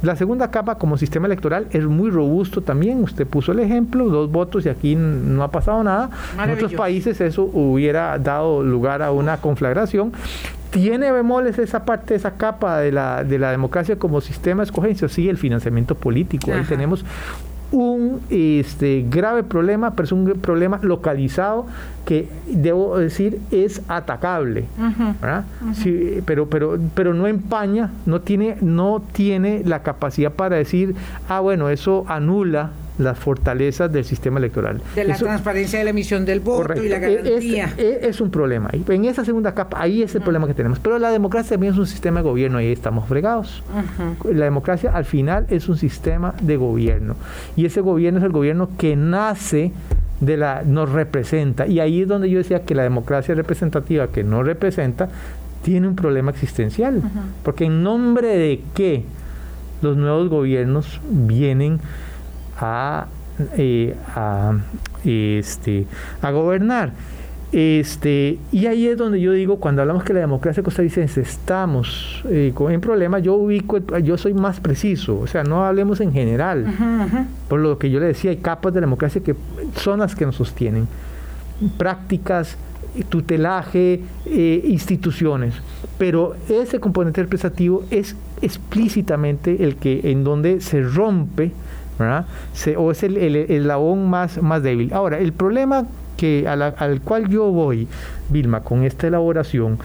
[0.02, 3.04] La segunda capa como sistema electoral es muy robusto también.
[3.04, 6.10] Usted puso el ejemplo, dos votos y aquí no ha pasado nada.
[6.44, 10.14] En otros países eso hubiera dado lugar a una conflagración
[10.72, 15.10] ¿Tiene bemoles esa parte, esa capa de la, de la democracia como sistema de escogencia?
[15.10, 16.52] Sí, el financiamiento político.
[16.54, 17.04] Ahí tenemos
[17.72, 21.66] un este, grave problema, pero es un problema localizado
[22.06, 24.66] que debo decir es atacable,
[26.26, 30.96] pero, pero, pero no empaña, no tiene, no tiene la capacidad para decir,
[31.30, 32.72] ah, bueno, eso anula
[33.04, 34.82] las fortalezas del sistema electoral.
[34.96, 37.74] De la transparencia de la emisión del voto y la e, garantía.
[37.78, 38.70] Es, un problema.
[38.74, 40.80] En esa segunda capa, ahí es el problema que tenemos.
[40.80, 43.64] Pero la democracia también es un sistema de gobierno, ahí estamos fregados.
[44.24, 47.16] La democracia al final es un sistema de gobierno.
[47.56, 49.72] Y ese gobierno es el gobierno que nace
[50.20, 54.24] de la nos representa y ahí es donde yo decía que la democracia representativa que
[54.24, 55.10] no representa
[55.64, 57.02] tiene un problema existencial
[57.44, 59.04] porque en nombre de qué
[59.82, 61.80] los nuevos gobiernos vienen
[62.62, 63.08] a,
[63.58, 64.54] eh, a,
[65.04, 65.86] este,
[66.22, 66.92] a gobernar.
[67.52, 72.54] Este, y ahí es donde yo digo, cuando hablamos que la democracia costarricense estamos eh,
[72.58, 76.66] en problemas, yo ubico, yo soy más preciso, o sea, no hablemos en general,
[77.50, 79.36] por lo que yo le decía, hay capas de la democracia que
[79.76, 80.88] son las que nos sostienen,
[81.78, 82.56] prácticas,
[83.10, 85.54] tutelaje, eh, instituciones,
[85.98, 91.52] pero ese componente representativo es explícitamente el que en donde se rompe
[92.78, 94.94] o es el, el, más, más débil.
[94.94, 95.88] Ahora, el problema
[96.18, 97.88] que al cual yo voy,
[98.30, 99.80] Vilma, con esta elaboración,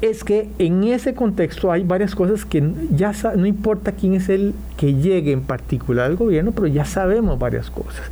[0.00, 4.54] es que en ese contexto hay varias cosas que ya no importa quién es el
[4.76, 8.02] que llegue en particular al gobierno, pero ya sabemos varias cosas.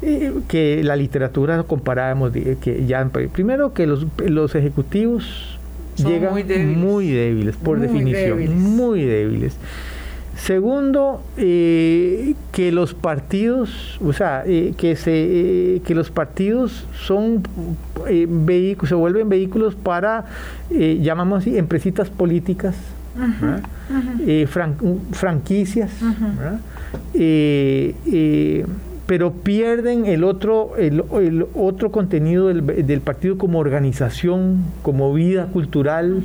[0.00, 5.58] Eh, que la literatura comparábamos, que ya primero que los, los ejecutivos
[5.96, 6.32] llegan
[6.78, 9.56] muy débiles, por definición, muy débiles.
[10.38, 17.42] Segundo, eh, que los partidos, o sea, eh, que, se, eh, que los partidos son
[18.06, 20.26] vehículos, se vuelven vehículos para,
[20.70, 22.76] llamamos así, empresitas políticas,
[25.10, 25.90] franquicias,
[29.06, 36.22] pero pierden el otro, el, otro contenido del, del, partido como organización, como vida cultural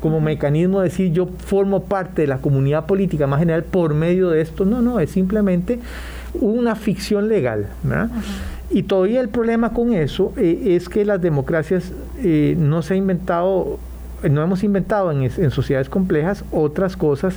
[0.00, 4.30] como mecanismo de decir yo formo parte de la comunidad política más general por medio
[4.30, 4.64] de esto.
[4.64, 5.78] No, no, es simplemente
[6.34, 7.66] una ficción legal.
[8.70, 12.96] Y todavía el problema con eso eh, es que las democracias eh, no se ha
[12.96, 13.78] inventado
[14.28, 17.34] no hemos inventado en, en sociedades complejas otras cosas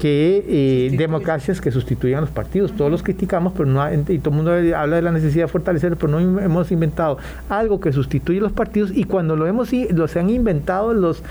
[0.00, 2.72] que eh, democracias que sustituyan los partidos.
[2.72, 5.96] Todos los criticamos, pero no y todo el mundo habla de la necesidad de fortalecer,
[5.96, 7.18] pero no hemos inventado
[7.50, 11.22] algo que sustituya a los partidos y cuando lo hemos los han inventado los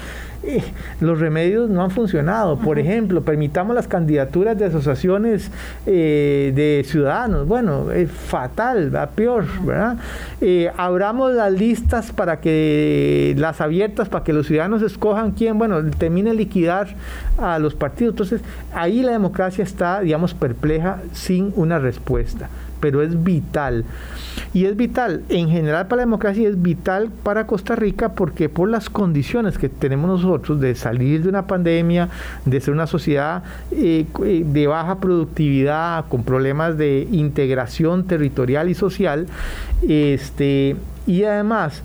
[0.41, 0.63] eh,
[1.01, 2.57] los remedios no han funcionado.
[2.57, 5.51] Por ejemplo, permitamos las candidaturas de asociaciones
[5.85, 7.45] eh, de ciudadanos.
[7.45, 9.97] Bueno, es fatal, va peor, ¿verdad?
[10.39, 15.83] Eh, abramos las listas para que las abiertas, para que los ciudadanos escojan quién, bueno,
[15.97, 16.95] termine liquidar
[17.37, 18.13] a los partidos.
[18.13, 18.41] Entonces,
[18.73, 23.85] ahí la democracia está, digamos, perpleja sin una respuesta pero es vital.
[24.53, 28.69] Y es vital, en general para la democracia es vital para Costa Rica porque por
[28.69, 32.09] las condiciones que tenemos nosotros de salir de una pandemia,
[32.45, 38.75] de ser una sociedad eh, eh, de baja productividad, con problemas de integración territorial y
[38.75, 39.27] social,
[39.87, 41.83] este, y además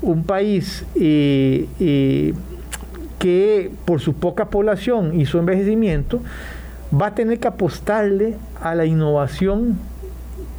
[0.00, 2.34] un país eh,
[3.18, 6.20] que por su poca población y su envejecimiento,
[6.92, 9.78] va a tener que apostarle a la innovación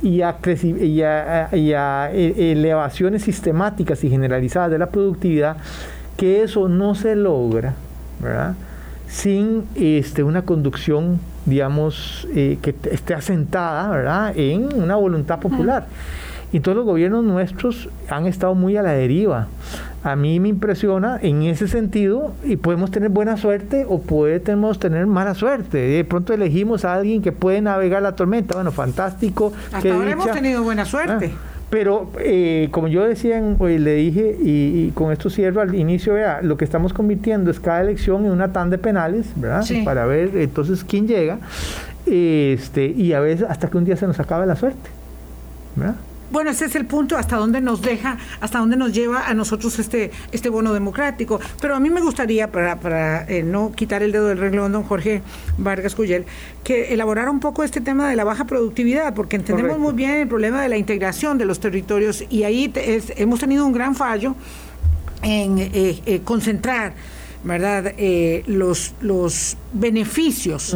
[0.01, 0.37] y a,
[0.81, 5.57] y a, e, elevaciones sistemáticas y generalizadas de la productividad,
[6.17, 7.75] que eso no se logra
[9.07, 14.33] sin este, una conducción, digamos, eh, que esté asentada ¿verdad?
[14.35, 15.87] en una voluntad popular.
[16.51, 19.47] Y todos los gobiernos nuestros han estado muy a la deriva.
[20.07, 25.05] A mí me impresiona en ese sentido y podemos tener buena suerte o podemos tener
[25.05, 25.79] mala suerte.
[25.79, 28.55] De pronto elegimos a alguien que puede navegar la tormenta.
[28.55, 29.51] Bueno, fantástico.
[29.73, 31.33] Hasta ahora hemos tenido buena suerte.
[31.35, 36.13] Ah, pero eh, como yo decía, hoy le dije, y, con esto cierro al inicio,
[36.13, 39.65] vea, lo que estamos convirtiendo es cada elección en una tanda de penales, ¿verdad?
[39.83, 41.39] Para ver entonces quién llega,
[42.05, 44.89] este, y a veces hasta que un día se nos acabe la suerte,
[45.75, 45.95] ¿verdad?
[46.29, 49.79] Bueno, ese es el punto hasta dónde nos deja, hasta dónde nos lleva a nosotros
[49.79, 51.39] este, este bono democrático.
[51.61, 54.83] Pero a mí me gustaría, para, para eh, no quitar el dedo del renglón, don
[54.83, 55.21] Jorge
[55.57, 56.25] Vargas Cuyel,
[56.63, 60.27] que elaborara un poco este tema de la baja productividad, porque entendemos muy bien el
[60.27, 62.71] problema de la integración de los territorios y ahí
[63.15, 64.35] hemos tenido un gran fallo
[65.23, 66.93] en eh, eh, concentrar,
[67.43, 67.93] ¿verdad?,
[68.47, 70.75] los, los beneficios.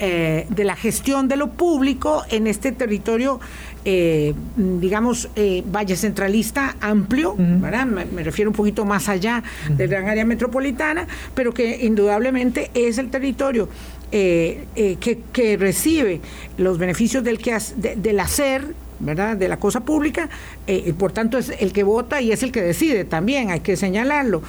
[0.00, 3.38] De la gestión de lo público en este territorio
[3.84, 7.86] eh, digamos, eh, valle centralista amplio, ¿verdad?
[7.86, 13.08] Me, refiero un poquito más allá de la área metropolitana, pero que indudablemente es el
[13.08, 13.68] territorio
[14.12, 16.20] eh, eh, que, recibe
[16.58, 17.56] los beneficios del, que,
[17.96, 19.38] del hacer, ¿verdad?
[19.38, 20.28] De la cosa pública,
[20.66, 23.78] y por tanto es el que vota y es el que decide también, hay que
[23.78, 24.42] señalarlo.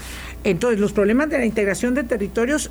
[0.44, 2.70] Entonces, los problemas de la integración de territorios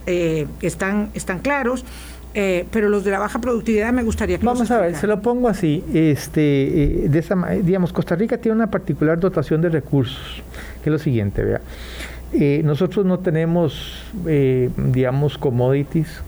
[0.61, 1.87] están, están claros.
[2.33, 5.21] Eh, pero los de la baja productividad me gustaría que Vamos a ver, se lo
[5.21, 5.83] pongo así.
[5.93, 10.43] Este, eh, de esa, digamos, Costa Rica tiene una particular dotación de recursos,
[10.83, 11.61] que es lo siguiente, vea.
[12.33, 14.05] Eh, nosotros no tenemos,
[14.77, 16.23] digamos, commodities,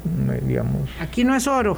[0.46, 0.90] digamos.
[1.00, 1.76] Aquí no es oro.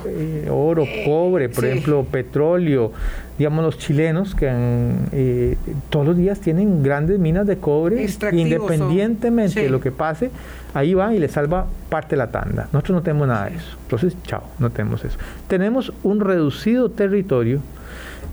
[0.50, 2.92] oro, cobre, por ejemplo, petróleo.
[3.36, 5.56] Digamos, los chilenos que
[5.90, 10.30] todos los días tienen grandes minas de cobre, independientemente de lo que pase,
[10.72, 12.68] ahí va y le salva parte de la tanda.
[12.72, 13.76] Nosotros no tenemos nada de eso.
[13.82, 15.18] Entonces, chao, no tenemos eso.
[15.48, 17.60] Tenemos un reducido territorio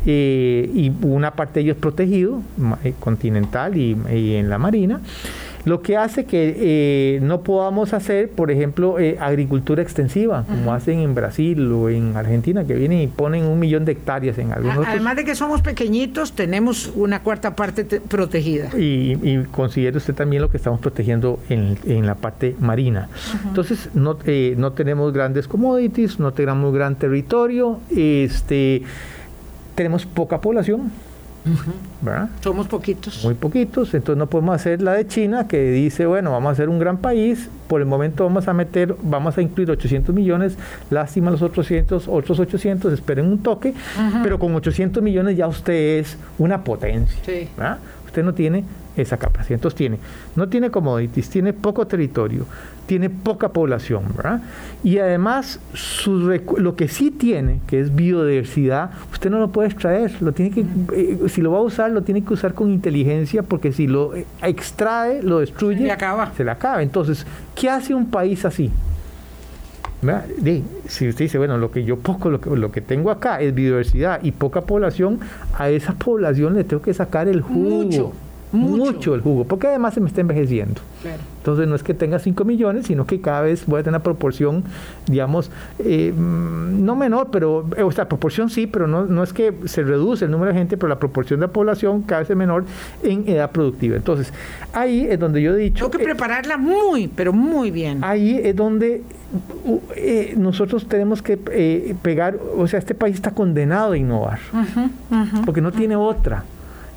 [0.06, 2.42] eh, y una parte de ellos protegido,
[2.84, 3.96] eh, continental y
[4.36, 5.02] en la marina
[5.66, 11.00] lo que hace que eh, no podamos hacer, por ejemplo, eh, agricultura extensiva, como hacen
[11.00, 14.88] en Brasil o en Argentina, que vienen y ponen un millón de hectáreas en algunos.
[14.88, 18.70] Además de que somos pequeñitos, tenemos una cuarta parte protegida.
[18.78, 23.10] Y, y, considere usted también lo que estamos protegiendo en, en la parte marina.
[23.46, 28.84] Entonces, no, eh, no tenemos grandes commodities, no tenemos gran territorio, este,
[29.76, 30.92] tenemos poca población
[32.42, 33.24] somos poquitos.
[33.24, 36.70] Muy poquitos, entonces no podemos hacer la de China que dice, bueno, vamos a ser
[36.70, 40.58] un gran país, por el momento vamos a meter, vamos a incluir 800 millones,
[40.90, 43.74] lástima los otros 800, otros 800, esperen un toque,
[44.24, 47.18] pero con 800 millones ya usted es una potencia.
[48.06, 49.54] Usted no tiene esa capacidad.
[49.54, 49.98] Entonces tiene,
[50.36, 52.46] no tiene commodities, tiene poco territorio,
[52.86, 54.42] tiene poca población, ¿verdad?
[54.84, 55.60] Y además
[56.58, 60.66] lo que sí tiene, que es biodiversidad, usted no lo puede extraer, lo tiene que,
[60.94, 64.16] eh, si lo va a usar, lo tiene que usar con inteligencia, porque si lo
[64.16, 66.32] eh, extrae, lo destruye, se le acaba.
[66.36, 66.84] Se le acaba.
[66.84, 67.26] Entonces,
[67.56, 68.72] ¿qué hace un país así?
[70.88, 73.54] si usted dice, bueno, lo que yo poco, lo que, lo que tengo acá es
[73.54, 75.20] biodiversidad y poca población,
[75.58, 77.84] a esa población le tengo que sacar el jugo.
[77.84, 78.12] mucho,
[78.54, 80.82] el jugo, porque además se me está envejeciendo.
[81.02, 81.20] Claro.
[81.38, 84.04] Entonces no es que tenga 5 millones, sino que cada vez voy a tener una
[84.04, 84.64] proporción,
[85.08, 85.50] digamos,
[85.80, 89.54] eh, mm, no menor, pero, eh, o sea, proporción sí, pero no, no es que
[89.66, 92.38] se reduce el número de gente, pero la proporción de la población cada vez es
[92.38, 92.66] menor
[93.04, 93.96] en edad productiva.
[93.96, 94.32] Entonces,
[94.74, 95.90] ahí es donde yo he dicho...
[95.90, 98.04] Tengo que eh, prepararla muy, pero muy bien.
[98.04, 99.02] Ahí es donde
[99.96, 104.40] eh, nosotros tenemos que eh, pegar, o sea, este país está condenado a innovar,
[105.46, 106.44] porque no tiene otra.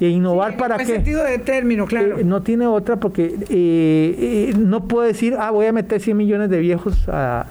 [0.01, 0.93] ¿Y innovar Sí, para en qué?
[0.95, 2.19] sentido de término, claro.
[2.19, 6.17] Eh, no tiene otra porque eh, eh, no puedo decir, ah, voy a meter 100
[6.17, 7.47] millones de viejos a...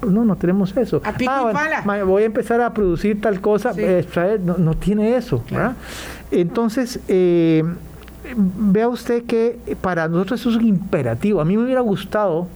[0.00, 1.02] a- no, no tenemos eso.
[1.04, 2.04] A pico ah, y bueno, pala.
[2.04, 3.82] voy a empezar a producir tal cosa, Sí.
[4.42, 5.42] no, no tiene eso.
[6.30, 11.40] Entonces, vea usted que para nosotros eso es un imperativo.
[11.40, 12.48] A mí me hubiera gustado,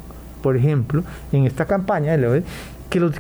[0.43, 2.17] por ejemplo, en esta campaña,
[2.91, 3.13] que los,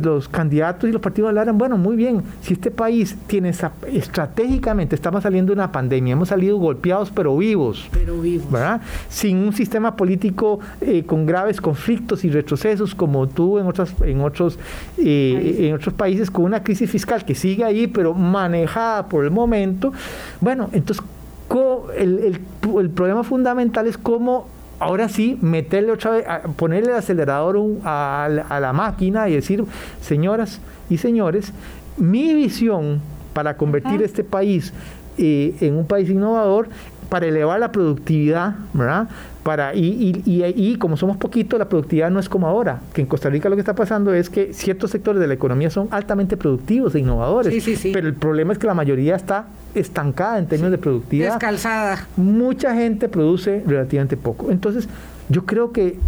[0.00, 4.94] los, candidatos y los partidos hablaran, bueno, muy bien, si este país tiene esa, estratégicamente,
[4.94, 8.50] estamos saliendo de una pandemia, hemos salido golpeados pero vivos, Pero vivos.
[8.50, 8.80] ¿verdad?
[9.08, 14.20] Sin un sistema político eh, con graves conflictos y retrocesos como tuvo en otros, en
[14.20, 14.58] otros,
[14.96, 19.32] eh, en otros países, con una crisis fiscal que sigue ahí, pero manejada por el
[19.32, 19.92] momento.
[20.40, 21.04] Bueno, entonces
[21.48, 22.40] co- el, el-
[22.80, 24.46] el problema fundamental es cómo
[24.78, 26.24] ahora sí meterle otra vez,
[26.56, 29.64] ponerle el acelerador un- a, la- a la máquina y decir,
[30.00, 30.60] señoras
[30.90, 31.52] y señores,
[31.96, 33.00] mi visión
[33.32, 34.72] para convertir este país
[35.18, 36.68] eh, en un país innovador,
[37.08, 39.08] para elevar la productividad, ¿verdad?
[39.44, 40.42] Para, y, y, y,
[40.72, 43.56] y como somos poquitos, la productividad no es como ahora, que en Costa Rica lo
[43.56, 47.52] que está pasando es que ciertos sectores de la economía son altamente productivos e innovadores,
[47.52, 47.90] Sí, sí, sí.
[47.92, 52.06] pero el problema es que la mayoría está estancada en términos de productividad Descalzada.
[52.16, 54.50] mucha gente produce relativamente poco.
[54.50, 54.88] Entonces,
[55.28, 55.98] yo creo que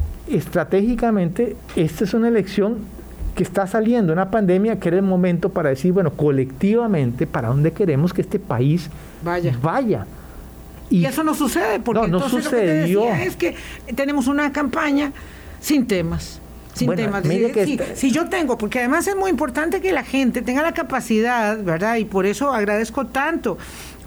[0.61, 2.77] estratégicamente esta es una elección
[3.35, 7.73] que está saliendo una pandemia que era el momento para decir, bueno, colectivamente, ¿para dónde
[7.73, 8.89] queremos que este país
[9.23, 9.55] Vaya.
[9.63, 10.07] vaya?
[10.91, 13.01] Y, eso no sucede, porque No, no entonces lo que te sucedió.
[13.07, 13.55] decía es que
[13.95, 15.13] tenemos una campaña
[15.61, 16.41] sin temas.
[16.75, 17.25] Sin Bueno, temas.
[17.25, 20.05] mire Si- que si, este- si yo tengo, porque además es muy importante que la
[20.05, 21.97] gente tenga la capacidad, ¿verdad?
[21.97, 23.57] Y por eso agradezco tanto,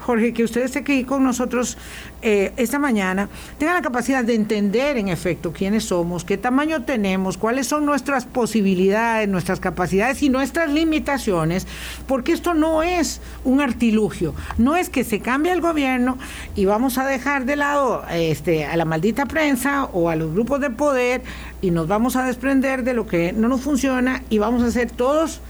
[0.00, 1.78] Jorge, que usted esté aquí con nosotros
[2.22, 3.28] eh, esta mañana,
[3.58, 8.24] tenga la capacidad de entender en efecto quiénes somos, qué tamaño tenemos, cuáles son nuestras
[8.24, 11.66] posibilidades, nuestras capacidades y nuestras limitaciones,
[12.06, 16.18] porque esto no es un artilugio, no es que se cambie el gobierno
[16.56, 20.60] y vamos a dejar de lado este, a la maldita prensa o a los grupos
[20.60, 21.22] de poder
[21.60, 24.90] y nos vamos a desprender de lo que no nos funciona y vamos a ser
[24.90, 25.40] todos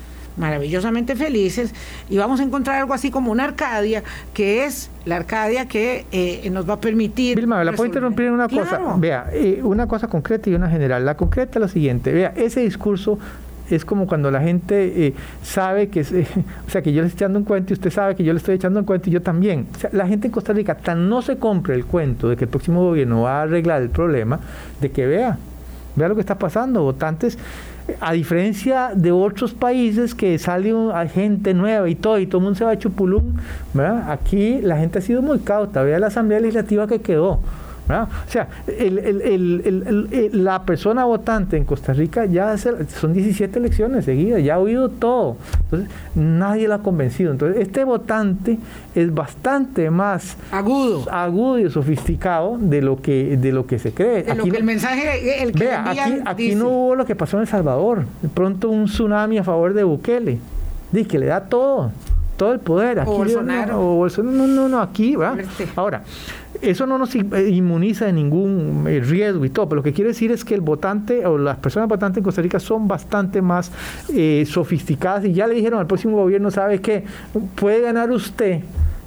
[0.40, 1.72] maravillosamente felices
[2.08, 4.02] y vamos a encontrar algo así como una Arcadia,
[4.34, 7.36] que es la Arcadia que eh, nos va a permitir...
[7.36, 8.78] Vilma, ¿la puedo interrumpir en una cosa?
[8.78, 8.96] Claro.
[8.98, 11.04] Vea, eh, una cosa concreta y una general.
[11.04, 12.12] La concreta es la siguiente.
[12.12, 13.18] Vea, ese discurso
[13.70, 16.26] es como cuando la gente eh, sabe que, eh,
[16.66, 18.38] o sea, que yo le estoy echando un cuento y usted sabe que yo le
[18.38, 19.66] estoy echando un cuento y yo también.
[19.74, 22.44] O sea, la gente en Costa Rica tan no se compre el cuento de que
[22.44, 24.40] el próximo gobierno va a arreglar el problema,
[24.80, 25.38] de que vea,
[25.96, 27.38] vea lo que está pasando, votantes.
[28.00, 30.72] A diferencia de otros países que sale
[31.06, 32.74] gente nueva y todo, y todo el mundo se va a
[33.74, 34.10] ¿verdad?
[34.10, 35.82] Aquí la gente ha sido muy cauta.
[35.82, 37.40] Vea la Asamblea Legislativa que quedó.
[37.90, 38.08] ¿Verdad?
[38.26, 44.42] O sea, el- la persona votante en Costa Rica ya hace- son 17 elecciones seguidas,
[44.42, 45.36] ya ha oído todo.
[45.64, 47.30] Entonces, nadie la ha convencido.
[47.32, 48.58] Entonces, este votante
[48.94, 51.04] es bastante más Agudo.
[51.10, 54.22] agudo y sofisticado de lo que, de lo que se cree.
[54.22, 56.56] De lo Aquí que el no- mensaje, el que Vea, aquí, aquí dice.
[56.56, 58.04] no hubo lo que pasó en El Salvador.
[58.22, 60.38] De pronto un tsunami a favor de Bukele.
[60.92, 61.92] Dice que le da todo,
[62.36, 62.98] todo el poder.
[63.00, 63.80] Aquí O Bolsonaro.
[63.80, 64.36] o Bolsonaro.
[64.36, 65.44] No, no, no, aquí, ¿verdad?
[65.76, 66.02] Ahora,
[66.62, 70.08] eso no nos eh, inmuniza de ningún eh, riesgo y todo, pero lo que quiero
[70.08, 73.70] decir es que el votante o las personas votantes en Costa Rica son bastante más
[74.12, 77.04] eh, sofisticadas y ya le dijeron al próximo gobierno, ¿sabe qué?
[77.54, 78.60] Puede ganar usted,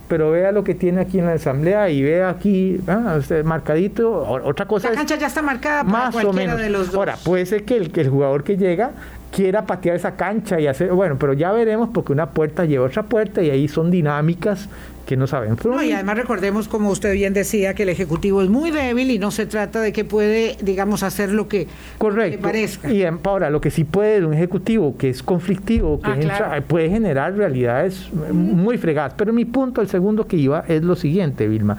[0.08, 4.28] pero vea lo que tiene aquí en la asamblea y vea aquí, ah, usted, marcadito,
[4.28, 6.60] otra cosa La es cancha ya está marcada para más o menos.
[6.60, 6.96] de los dos.
[6.96, 8.92] Ahora, puede ser que el, que el jugador que llega
[9.32, 13.04] quiera patear esa cancha y hacer, bueno, pero ya veremos porque una puerta lleva otra
[13.04, 14.70] puerta y ahí son dinámicas
[15.06, 15.58] que no saben.
[15.66, 19.20] No, y además recordemos, como usted bien decía, que el Ejecutivo es muy débil y
[19.20, 22.38] no se trata de que puede, digamos, hacer lo que, Correcto.
[22.38, 22.92] le parezca.
[22.92, 26.64] Y em, ahora, lo que sí puede un ejecutivo que es conflictivo, que Ah, claro.
[26.68, 29.14] puede generar realidades eh, muy fregadas.
[29.18, 31.78] Pero mi punto, el segundo que iba, es lo siguiente, Vilma.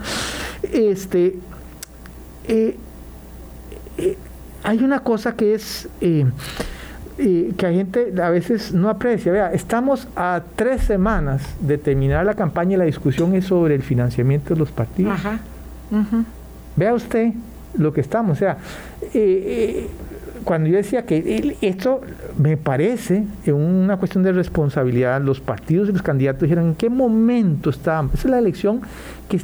[0.62, 1.36] Este,
[2.48, 2.76] eh,
[3.98, 4.16] eh,
[4.62, 6.26] hay una cosa que es eh,
[7.16, 9.30] eh, que hay gente a veces no aprecia.
[9.30, 13.82] Vea, estamos a tres semanas de terminar la campaña y la discusión es sobre el
[13.82, 15.12] financiamiento de los partidos.
[15.12, 15.38] Ajá.
[16.76, 17.32] Vea usted
[17.78, 18.56] lo que estamos, o sea,
[19.02, 19.88] eh, eh,
[20.44, 22.00] cuando yo decía que esto
[22.38, 27.70] me parece una cuestión de responsabilidad, los partidos y los candidatos dijeron en qué momento
[27.70, 28.14] estábamos.
[28.14, 28.82] Esa es la elección
[29.28, 29.40] que,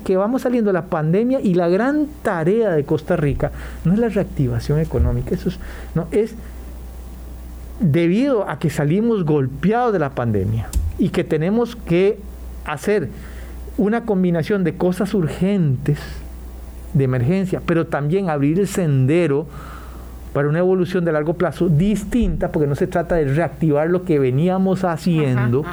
[0.00, 3.52] que vamos saliendo de la pandemia y la gran tarea de Costa Rica
[3.84, 5.58] no es la reactivación económica, eso es,
[5.94, 6.34] no, es
[7.80, 10.68] debido a que salimos golpeados de la pandemia
[10.98, 12.18] y que tenemos que
[12.64, 13.08] hacer
[13.78, 15.98] una combinación de cosas urgentes,
[16.92, 19.46] de emergencia, pero también abrir el sendero
[20.32, 24.18] para una evolución de largo plazo distinta, porque no se trata de reactivar lo que
[24.18, 25.64] veníamos haciendo,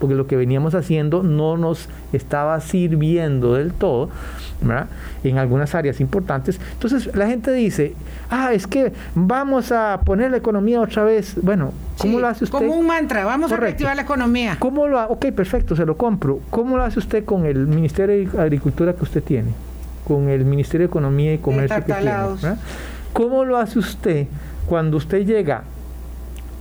[0.00, 4.10] porque lo que veníamos haciendo no nos estaba sirviendo del todo,
[4.60, 4.86] ¿verdad?
[5.28, 6.60] en algunas áreas importantes.
[6.72, 7.94] Entonces la gente dice,
[8.30, 11.34] ah, es que vamos a poner la economía otra vez.
[11.40, 12.58] Bueno, ¿cómo lo hace usted?
[12.58, 14.56] Como un mantra, vamos a reactivar la economía.
[14.58, 16.40] ¿Cómo lo Ok, perfecto, se lo compro.
[16.50, 19.50] ¿Cómo lo hace usted con el Ministerio de Agricultura que usted tiene?
[20.06, 22.12] Con el Ministerio de Economía y Comercio que tiene.
[23.14, 24.26] ¿Cómo lo hace usted
[24.66, 25.64] cuando usted llega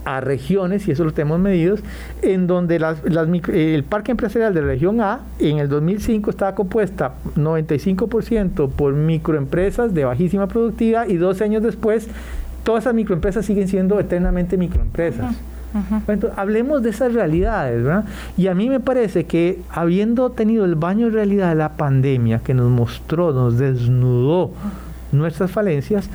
[0.06, 1.80] a regiones, y eso lo tenemos medidos,
[2.22, 8.70] en donde el parque empresarial de la región A en el 2005 estaba compuesta 95%
[8.70, 12.08] por microempresas de bajísima productividad y 12 años después
[12.64, 15.36] todas esas microempresas siguen siendo eternamente microempresas.
[16.08, 18.06] Entonces, hablemos de esas realidades, ¿verdad?
[18.38, 22.40] Y a mí me parece que habiendo tenido el baño de realidad de la pandemia
[22.40, 24.52] que nos mostró, nos desnudó
[25.12, 26.10] nuestras falencias,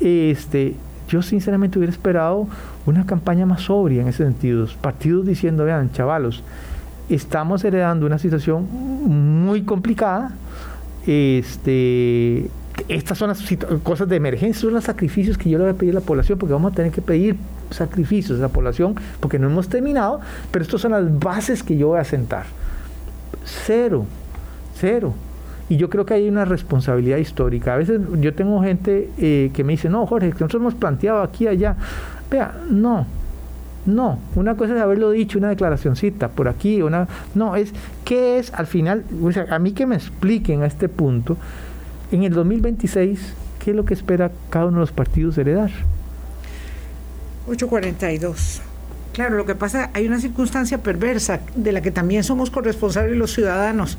[0.00, 0.74] este,
[1.08, 2.46] yo sinceramente hubiera esperado
[2.86, 4.66] una campaña más sobria en ese sentido.
[4.80, 6.42] Partidos diciendo, vean, chavalos,
[7.08, 8.66] estamos heredando una situación
[9.44, 10.32] muy complicada.
[11.06, 12.50] Este,
[12.88, 13.42] estas son las
[13.82, 16.38] cosas de emergencia, son los sacrificios que yo le voy a pedir a la población,
[16.38, 17.36] porque vamos a tener que pedir
[17.70, 20.20] sacrificios a la población, porque no hemos terminado,
[20.50, 22.46] pero estas son las bases que yo voy a sentar.
[23.44, 24.06] Cero,
[24.74, 25.14] cero.
[25.68, 27.74] Y yo creo que hay una responsabilidad histórica.
[27.74, 31.22] A veces yo tengo gente eh, que me dice, no, Jorge, que nosotros hemos planteado
[31.22, 31.76] aquí allá.
[32.30, 33.06] Vea, no,
[33.84, 34.18] no.
[34.34, 37.06] Una cosa es haberlo dicho, una declaracióncita por aquí, una.
[37.34, 37.72] No, es
[38.04, 41.36] qué es al final, o sea, a mí que me expliquen a este punto,
[42.12, 45.70] en el 2026, qué es lo que espera cada uno de los partidos heredar.
[47.46, 48.62] 842.
[49.18, 53.32] Claro, lo que pasa, hay una circunstancia perversa de la que también somos corresponsables los
[53.32, 53.98] ciudadanos,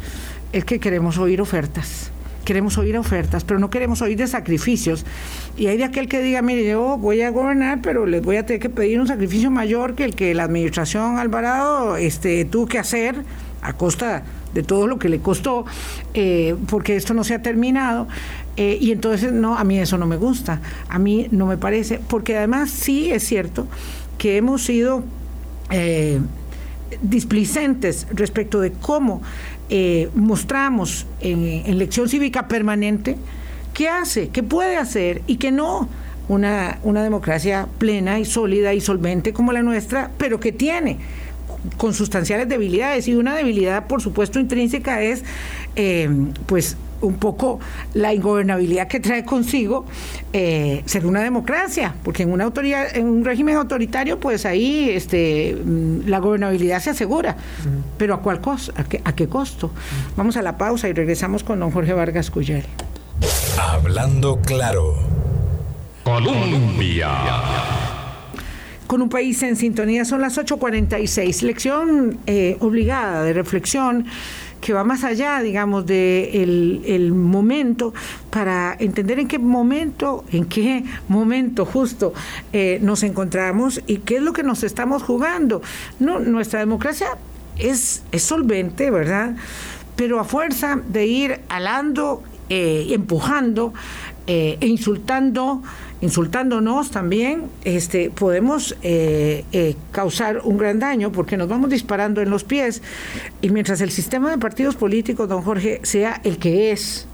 [0.53, 2.09] es que queremos oír ofertas
[2.45, 5.05] queremos oír ofertas, pero no queremos oír de sacrificios.
[5.55, 8.45] Y hay de aquel que diga, mire, yo voy a gobernar, pero les voy a
[8.45, 12.79] tener que pedir un sacrificio mayor que el que la administración Alvarado este, tuvo que
[12.79, 13.23] hacer
[13.61, 15.65] a costa de todo lo que le costó,
[16.15, 18.07] eh, porque esto no se ha terminado.
[18.57, 21.99] Eh, y entonces, no, a mí eso no me gusta, a mí no me parece,
[22.07, 23.67] porque además sí es cierto
[24.19, 25.03] que hemos sido
[25.71, 26.19] eh,
[27.01, 29.23] displicentes respecto de cómo
[29.69, 33.17] eh, mostramos en, en, lección cívica permanente
[33.73, 35.89] qué hace, qué puede hacer y qué no.
[36.27, 40.99] Una, una democracia plena y sólida y solvente como la nuestra, pero que tiene
[41.77, 45.23] con sustanciales debilidades y una debilidad por supuesto intrínseca es
[45.75, 46.07] eh,
[46.45, 47.59] pues un poco
[47.93, 49.85] la ingobernabilidad que trae consigo
[50.33, 55.55] eh, ser una democracia, porque en una autoridad, en un régimen autoritario, pues ahí este,
[55.55, 57.35] mm, la gobernabilidad se asegura.
[57.97, 58.73] Pero ¿a cuál costo?
[58.75, 59.71] ¿A qué, ¿A qué costo?
[60.15, 62.65] Vamos a la pausa y regresamos con don Jorge Vargas Cuyel.
[63.59, 64.95] Hablando claro.
[66.03, 67.09] Colombia.
[68.87, 71.43] Con un país en sintonía son las 8.46.
[71.43, 74.07] Lección eh, obligada de reflexión
[74.61, 77.93] que va más allá, digamos, de el, momento
[78.29, 82.13] para entender en qué momento, en qué momento justo
[82.53, 85.61] eh, nos encontramos y qué es lo que nos estamos jugando.
[85.99, 87.17] No, nuestra democracia
[87.57, 89.35] es, es solvente, ¿verdad?
[89.95, 93.73] Pero a fuerza de ir alando, eh, empujando
[94.27, 95.61] eh, e insultando
[96.01, 102.29] insultándonos también, este, podemos eh, eh, causar un gran daño porque nos vamos disparando en
[102.29, 102.81] los pies.
[103.41, 107.07] Y mientras el sistema de partidos políticos, don Jorge, sea el que es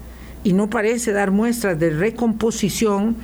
[0.44, 3.16] y no parece dar muestras de recomposición,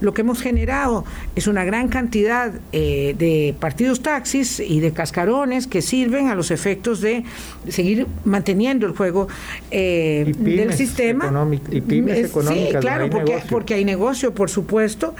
[0.00, 5.66] lo que hemos generado es una gran cantidad eh, de partidos taxis y de cascarones
[5.66, 7.24] que sirven a los efectos de
[7.68, 9.28] seguir manteniendo el juego
[9.70, 11.30] eh, del sistema.
[11.70, 12.70] Y pymes económicas.
[12.70, 15.14] Sí, claro, porque, porque, hay negocio, por supuesto.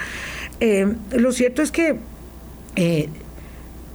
[0.60, 1.96] Eh, lo cierto es que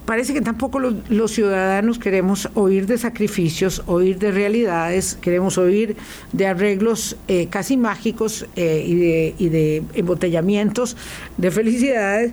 [0.04, 5.96] parece que tampoco los, ciudadanos queremos oír de sacrificios, oír de realidades, queremos oír
[6.32, 10.96] de arreglos eh, casi mágicos eh, y, de, y, de, embotellamientos
[11.36, 12.32] de felicidades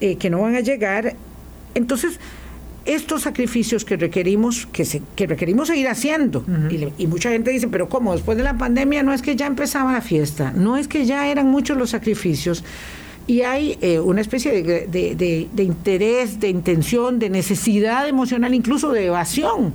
[0.00, 1.16] eh, que no van a llegar.
[1.74, 2.20] Entonces,
[2.84, 7.68] estos sacrificios que requerimos, que, se, que requerimos seguir haciendo, y, y, mucha gente dice,
[7.68, 8.12] pero ¿cómo?
[8.12, 11.28] Después de la pandemia no es que ya empezaba la fiesta, no es que ya
[11.28, 12.64] eran muchos los sacrificios,
[13.28, 19.06] y hay eh, una especie de, de interés, de intención, de necesidad emocional, incluso de
[19.06, 19.74] evasión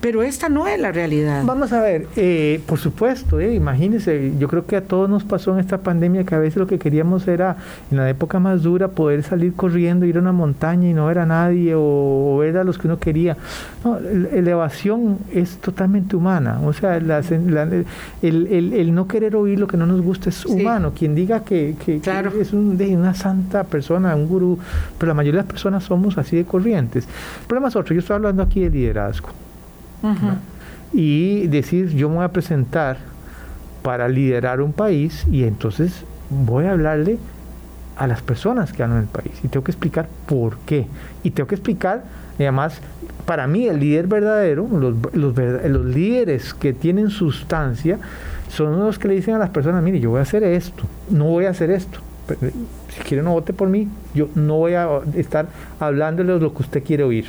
[0.00, 1.42] pero esta no es la realidad.
[1.44, 5.54] Vamos a ver, eh, por supuesto, eh, imagínense, yo creo que a todos nos pasó
[5.54, 7.56] en esta pandemia que a veces lo que queríamos era,
[7.90, 11.18] en la época más dura, poder salir corriendo, ir a una montaña y no ver
[11.18, 13.36] a nadie o, ver a los que uno quería.
[13.84, 19.86] No, la elevación es totalmente humana, o sea, el, no querer oír lo que no
[19.86, 20.92] nos gusta es humano.
[20.96, 24.58] Quien diga que, es una santa persona, un gurú,
[24.98, 27.04] pero la mayoría de las personas somos así de corrientes.
[27.04, 29.45] El problema es otro, yo estoy hablando aquí de liderazgo.
[30.92, 32.98] Y decir, yo me voy a presentar
[33.82, 37.18] para liderar un país y entonces voy a hablarle
[37.96, 40.86] a las personas que andan en el país y tengo que explicar por qué.
[41.22, 42.80] Y tengo que explicar, además,
[43.24, 47.98] para mí el líder verdadero, los, los, líderes que tienen sustancia,
[48.48, 51.24] son los que le dicen a las personas, mire, yo voy a hacer esto, no
[51.24, 52.00] voy a hacer esto.
[52.88, 55.46] Si quiere no vote por mí, yo no voy a estar
[55.78, 57.26] hablándoles lo que usted quiere oír.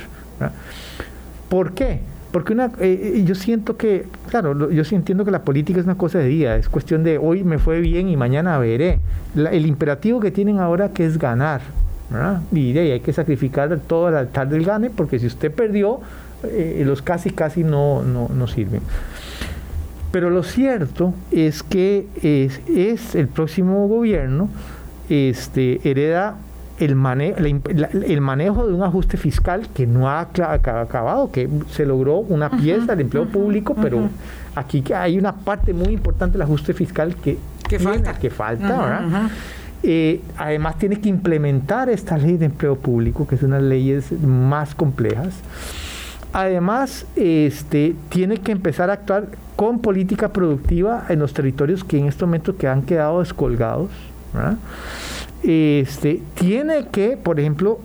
[1.48, 2.00] ¿Por qué?
[2.30, 5.96] Porque una, eh, eh, yo siento que, claro, yo entiendo que la política es una
[5.96, 9.00] cosa de día, es cuestión de hoy me fue bien y mañana veré.
[9.34, 11.62] el imperativo que tienen ahora que es ganar,
[12.10, 12.42] ¿verdad?
[12.52, 16.00] Y de ahí hay que sacrificar todo al altar del gane, porque si usted perdió,
[16.44, 18.82] eh, los casi casi no, no, no, sirven.
[20.12, 24.48] Pero lo cierto es que es, es el próximo gobierno
[25.08, 26.36] este, hereda
[26.78, 27.60] el,
[28.06, 32.94] el manejo de un ajuste fiscal que no ha acabado, que se logró una pieza
[32.94, 34.08] del empleo público, pero
[34.54, 37.38] aquí hay una parte muy importante del ajuste fiscal que,
[37.78, 38.18] falta.
[38.18, 39.30] Que falta
[39.82, 43.70] eh, además tiene que implementar esta ley de empleo público, que es una de las
[43.70, 45.34] leyes más complejas.
[46.32, 52.06] Además, este, tiene que empezar a actuar con política productiva en los territorios que en
[52.06, 53.90] este momento que han quedado descolgados.
[54.34, 54.56] ¿verdad?
[55.42, 57.78] Este, tiene que, por ejemplo,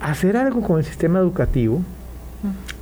[0.00, 1.82] hacer algo con el sistema educativo.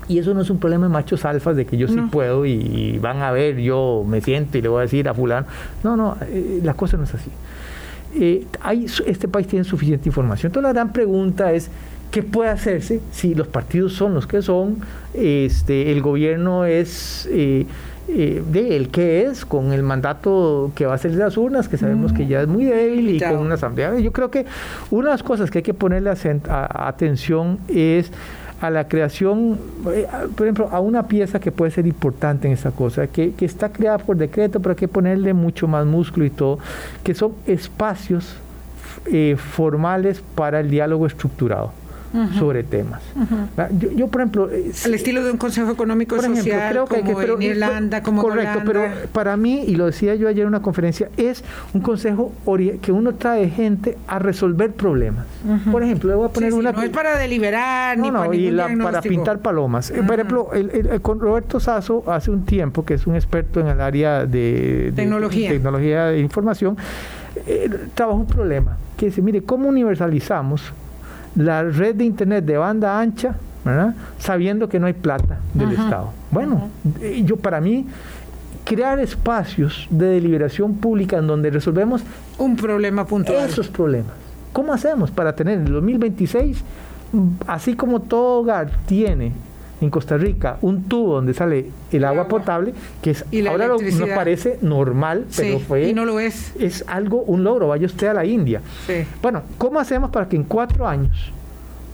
[0.09, 2.99] Y eso no es un problema de machos alfas de que yo sí puedo y,
[2.99, 5.47] van a ver, yo me siento y le voy a decir a fulano.
[5.85, 7.31] No, no, eh, la cosa no es así.
[8.15, 10.51] Eh, hay, este país tiene suficiente información.
[10.51, 11.71] Entonces la gran pregunta es,
[12.11, 14.79] ¿qué puede hacerse si los partidos son los que son?
[15.13, 17.29] Este, el gobierno es...
[17.31, 17.67] Eh,
[18.09, 21.69] eh, de él que es, con el mandato que va a ser de las urnas,
[21.69, 23.99] que sabemos que ya es muy débil, y con una asamblea.
[23.99, 24.47] Yo creo que
[24.91, 26.11] una de las cosas que hay que ponerle
[26.49, 28.11] atención es
[28.61, 29.59] a la creación,
[29.93, 33.45] eh, por ejemplo, a una pieza que puede ser importante en esta cosa, que, que
[33.45, 36.59] está creada por decreto, pero hay que ponerle mucho más músculo y todo,
[37.05, 38.37] que son espacios
[39.07, 41.73] eh, formales para el diálogo estructurado
[42.39, 43.03] sobre temas.
[43.97, 44.51] yo, por ejemplo...
[44.51, 48.23] Eh, el estilo de un Consejo Económico y Social, creo que, como en Irlanda, como
[48.23, 48.83] Correcto, pero
[49.13, 51.45] para mí, y lo decía yo ayer en una conferencia, es
[51.75, 52.33] un consejo
[52.83, 55.27] que uno trae gente a resolver problemas.
[55.71, 56.73] Por ejemplo, le voy a poner una...
[56.73, 59.91] no es para deliberar, ni para, y para pintar palomas.
[59.91, 63.69] Eh, por ejemplo, el, con Roberto Sasso, hace un tiempo, que es un experto en
[63.69, 65.51] el área de, tecnología.
[65.51, 66.77] tecnología de información,
[67.47, 70.73] eh, trabajó un problema, que dice, mire, ¿cómo universalizamos
[71.39, 73.37] la red de Internet de banda ancha,
[74.19, 76.11] sabiendo que no hay plata del Estado.
[76.31, 76.69] Bueno,
[77.25, 77.87] yo para mí,
[78.65, 82.03] crear espacios de deliberación pública en donde resolvemos
[82.39, 83.49] un problema puntual.
[83.49, 84.13] Esos problemas.
[84.53, 86.63] ¿Cómo hacemos para tener en el 2026,
[87.47, 89.33] así como todo hogar tiene
[89.81, 94.59] en Costa Rica un tubo donde sale el, agua, potable, que es ahora nos parece
[94.63, 96.55] normal, pero fue y no lo es.
[96.59, 98.61] Es algo, un logro, vaya usted a la India.
[99.23, 101.33] Bueno, ¿cómo hacemos para que en cuatro años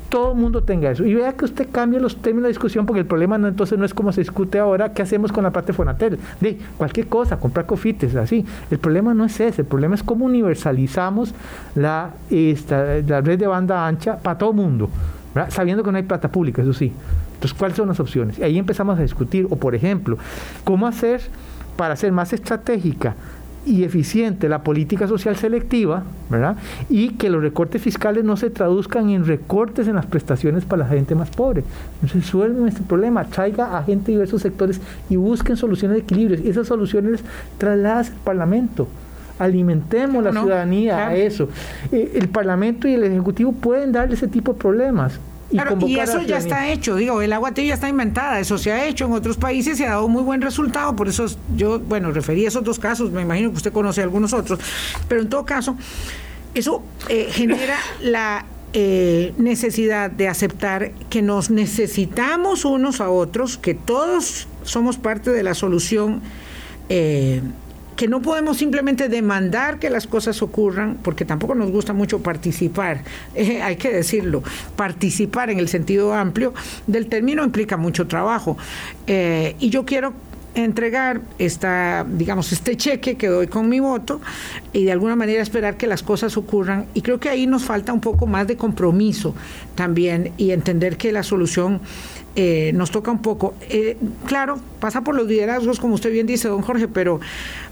[0.09, 1.05] todo el mundo tenga eso?
[1.05, 3.85] Y vea que usted cambie los términos de discusión, porque el problema no, entonces no
[3.85, 6.19] es como se discute ahora, ¿qué hacemos con la parte Fonatel?
[6.41, 8.45] De cualquier cosa, comprar cofites, así.
[8.71, 11.35] El problema no es ese, el problema es cómo universalizamos
[11.75, 14.89] la, esta, la red de banda ancha para todo el mundo,
[15.49, 16.93] sabiendo que no hay plata pública, eso sí.
[17.45, 18.41] Entonces, ¿cuáles son las opciones?
[18.41, 20.17] Ahí empezamos a discutir, o por ejemplo,
[20.65, 21.21] cómo hacer
[21.77, 23.17] para hacer más estratégica
[23.67, 26.57] y eficiente la política social selectiva, ¿verdad?
[26.89, 30.89] Y que los recortes fiscales no se traduzcan en recortes en las prestaciones para la
[30.89, 31.65] gente más pobre.
[31.97, 34.81] Entonces, resuelven este problema, traiga a gente de diversos sectores
[35.11, 36.39] y busquen soluciones de equilibrio.
[36.43, 37.23] Y esas soluciones
[37.59, 38.89] trasladas al Parlamento
[39.39, 41.51] alimentemos la ciudadanía a eso.
[41.93, 45.21] Eh, el Parlamento y el Ejecutivo pueden darle ese tipo de problemas.
[45.87, 49.05] Y, eso ya está hecho, digo, el agua tibia está inventada, eso se ha hecho
[49.05, 52.49] en otros países y ha dado muy buen resultado, por eso yo, bueno, referí a
[52.49, 54.59] esos dos casos, me imagino que usted conoce algunos otros,
[55.07, 55.77] pero en todo caso,
[56.55, 63.75] eso eh, genera la eh, necesidad de aceptar que nos necesitamos unos a otros, que
[63.75, 66.21] todos somos parte de la solución.
[66.89, 67.41] Eh,
[67.97, 73.03] que no podemos simplemente demandar que las cosas ocurran, porque tampoco nos gusta mucho participar,
[73.35, 74.43] eh, hay que decirlo,
[74.77, 76.55] participar en el sentido amplio
[76.87, 78.57] del término implica mucho trabajo.
[79.07, 80.13] Eh, y yo quiero
[80.55, 84.21] entregar esta, digamos, este cheque que doy con mi voto
[84.73, 86.87] y de alguna manera esperar que las cosas ocurran.
[86.95, 89.35] Y creo que ahí nos falta un poco más de compromiso
[89.75, 91.81] también y entender que la solución
[92.37, 93.55] eh, nos toca un poco.
[93.69, 97.21] Eh, claro, pasa por los liderazgos, como usted bien dice, don Jorge, pero,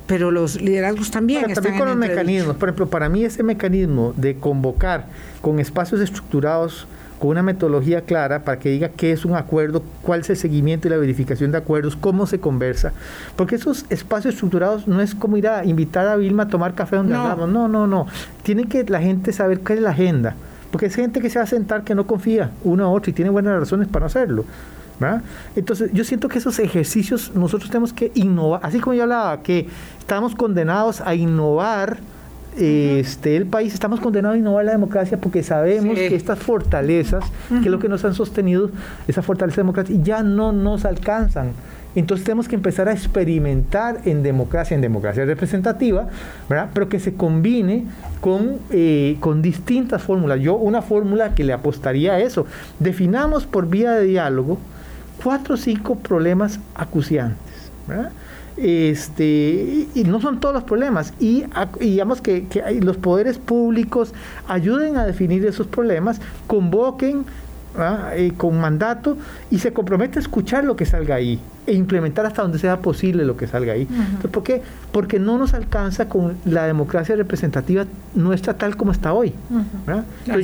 [0.07, 2.57] pero los liderazgos también están también con los mecanismos.
[2.57, 5.07] Por ejemplo, para mí ese mecanismo de convocar
[5.41, 6.87] con espacios estructurados
[7.23, 10.89] con una metodología clara para que diga qué es un acuerdo, cuál es el seguimiento
[10.89, 12.93] y la verificación de acuerdos, cómo se conversa.
[13.37, 16.97] Porque esos espacios estructurados no es como ir a invitar a Vilma a tomar café
[16.97, 17.21] donde no.
[17.21, 17.49] hablamos.
[17.49, 18.09] No, no, no.
[18.43, 20.35] Tiene que la gente saber qué es la agenda.
[20.73, 23.13] Porque es gente que se va a sentar que no confía uno a otro y
[23.13, 24.45] tiene buenas razones para no hacerlo.
[24.99, 25.23] ¿Verdad?
[25.57, 28.61] Entonces, yo siento que esos ejercicios nosotros tenemos que innovar.
[28.63, 29.69] Así como yo hablaba, que
[29.99, 31.99] estamos condenados a innovar
[32.57, 37.57] este, el país, estamos condenados a innovar la democracia porque sabemos que estas fortalezas, que
[37.57, 38.71] es lo que nos han sostenido,
[39.09, 41.53] esa fortaleza democrática, ya no nos alcanzan.
[41.95, 46.09] Entonces tenemos que empezar a experimentar en democracia, en democracia representativa,
[46.49, 46.71] ¿verdad?
[46.73, 47.85] pero que se combine
[48.21, 50.41] con, eh, con distintas fórmulas.
[50.41, 52.47] Yo una fórmula que le apostaría a eso,
[52.79, 54.59] definamos por vía de diálogo
[55.23, 57.71] cuatro o cinco problemas acuciantes.
[58.57, 61.15] este, y no son todos los problemas.
[61.19, 61.45] Y,
[61.81, 62.47] digamos que,
[62.81, 64.13] los poderes públicos
[64.47, 67.25] ayuden a definir esos problemas, convoquen
[68.15, 69.17] eh, con mandato
[69.51, 73.25] y se compromete a escuchar lo que salga ahí e implementar hasta donde sea posible
[73.25, 73.89] lo que salga ahí.
[74.31, 74.61] ¿Por qué?
[74.91, 79.33] Porque no nos alcanza con la democracia representativa nuestra tal como está hoy.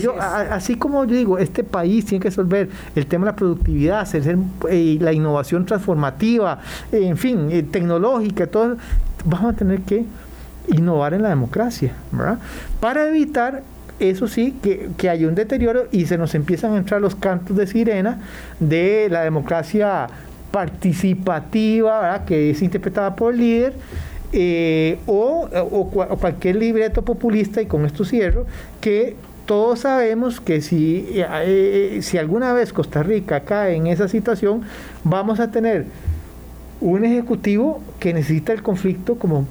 [0.00, 4.08] yo, así como yo digo, este país tiene que resolver el tema de la productividad,
[4.70, 6.60] eh, la innovación transformativa,
[6.92, 8.76] en fin, eh, tecnológica, todo,
[9.24, 10.06] vamos a tener que
[10.68, 11.92] innovar en la democracia,
[12.80, 13.62] Para evitar
[14.00, 17.56] eso sí, que, que hay un deterioro y se nos empiezan a entrar los cantos
[17.56, 18.20] de sirena
[18.60, 20.08] de la democracia
[20.50, 23.74] participativa, que es interpretada por el líder,
[24.32, 25.48] eh, o,
[26.20, 28.46] cualquier libreto populista, y con esto cierro,
[28.80, 34.08] que todos sabemos que si, eh, eh, si alguna vez Costa Rica cae en esa
[34.08, 34.62] situación,
[35.04, 35.86] vamos a tener
[36.80, 39.46] un ejecutivo que necesita el conflicto como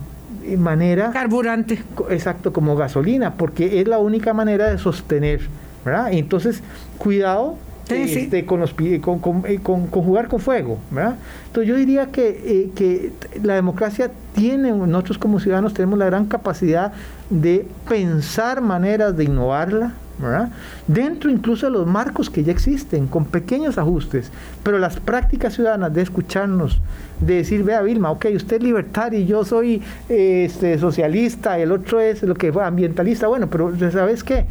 [0.55, 1.11] manera...
[1.11, 1.83] Carburante.
[2.09, 5.41] Exacto, como gasolina, porque es la única manera de sostener,
[5.83, 6.13] ¿verdad?
[6.13, 6.61] Entonces,
[6.97, 7.57] cuidado
[7.89, 11.15] este, con, los, con, con, eh, con, jugar con fuego, ¿verdad?
[11.47, 16.25] Entonces yo diría que, eh, que la democracia tiene, nosotros como ciudadanos tenemos la gran
[16.25, 16.91] capacidad
[17.29, 20.49] de pensar maneras de innovarla, ¿verdad?
[20.87, 24.31] Dentro incluso de los marcos que ya existen, con pequeños ajustes,
[24.63, 26.81] pero las prácticas ciudadanas de escucharnos,
[27.19, 31.99] de decir, vea Vilma, ok, usted es libertario y yo soy este, socialista, el otro
[31.99, 34.45] es lo que fue ambientalista, bueno, pero ¿sabes qué?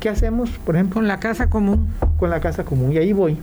[0.00, 0.94] ¿Qué hacemos, por ejemplo?
[0.94, 1.88] Con la casa común.
[2.18, 3.38] Con la casa común, y ahí voy.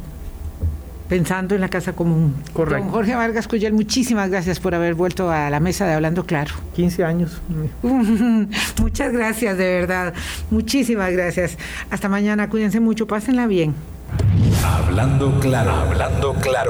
[1.12, 2.34] Pensando en la casa común.
[2.54, 2.86] Correcto.
[2.86, 6.54] Don Jorge Vargas Cuyel, muchísimas gracias por haber vuelto a la mesa de Hablando Claro.
[6.74, 7.42] 15 años.
[8.82, 10.14] Muchas gracias, de verdad.
[10.52, 11.58] Muchísimas gracias.
[11.90, 13.76] Hasta mañana, cuídense mucho, pásenla bien.
[14.64, 16.70] Hablando Claro, Hablando Claro.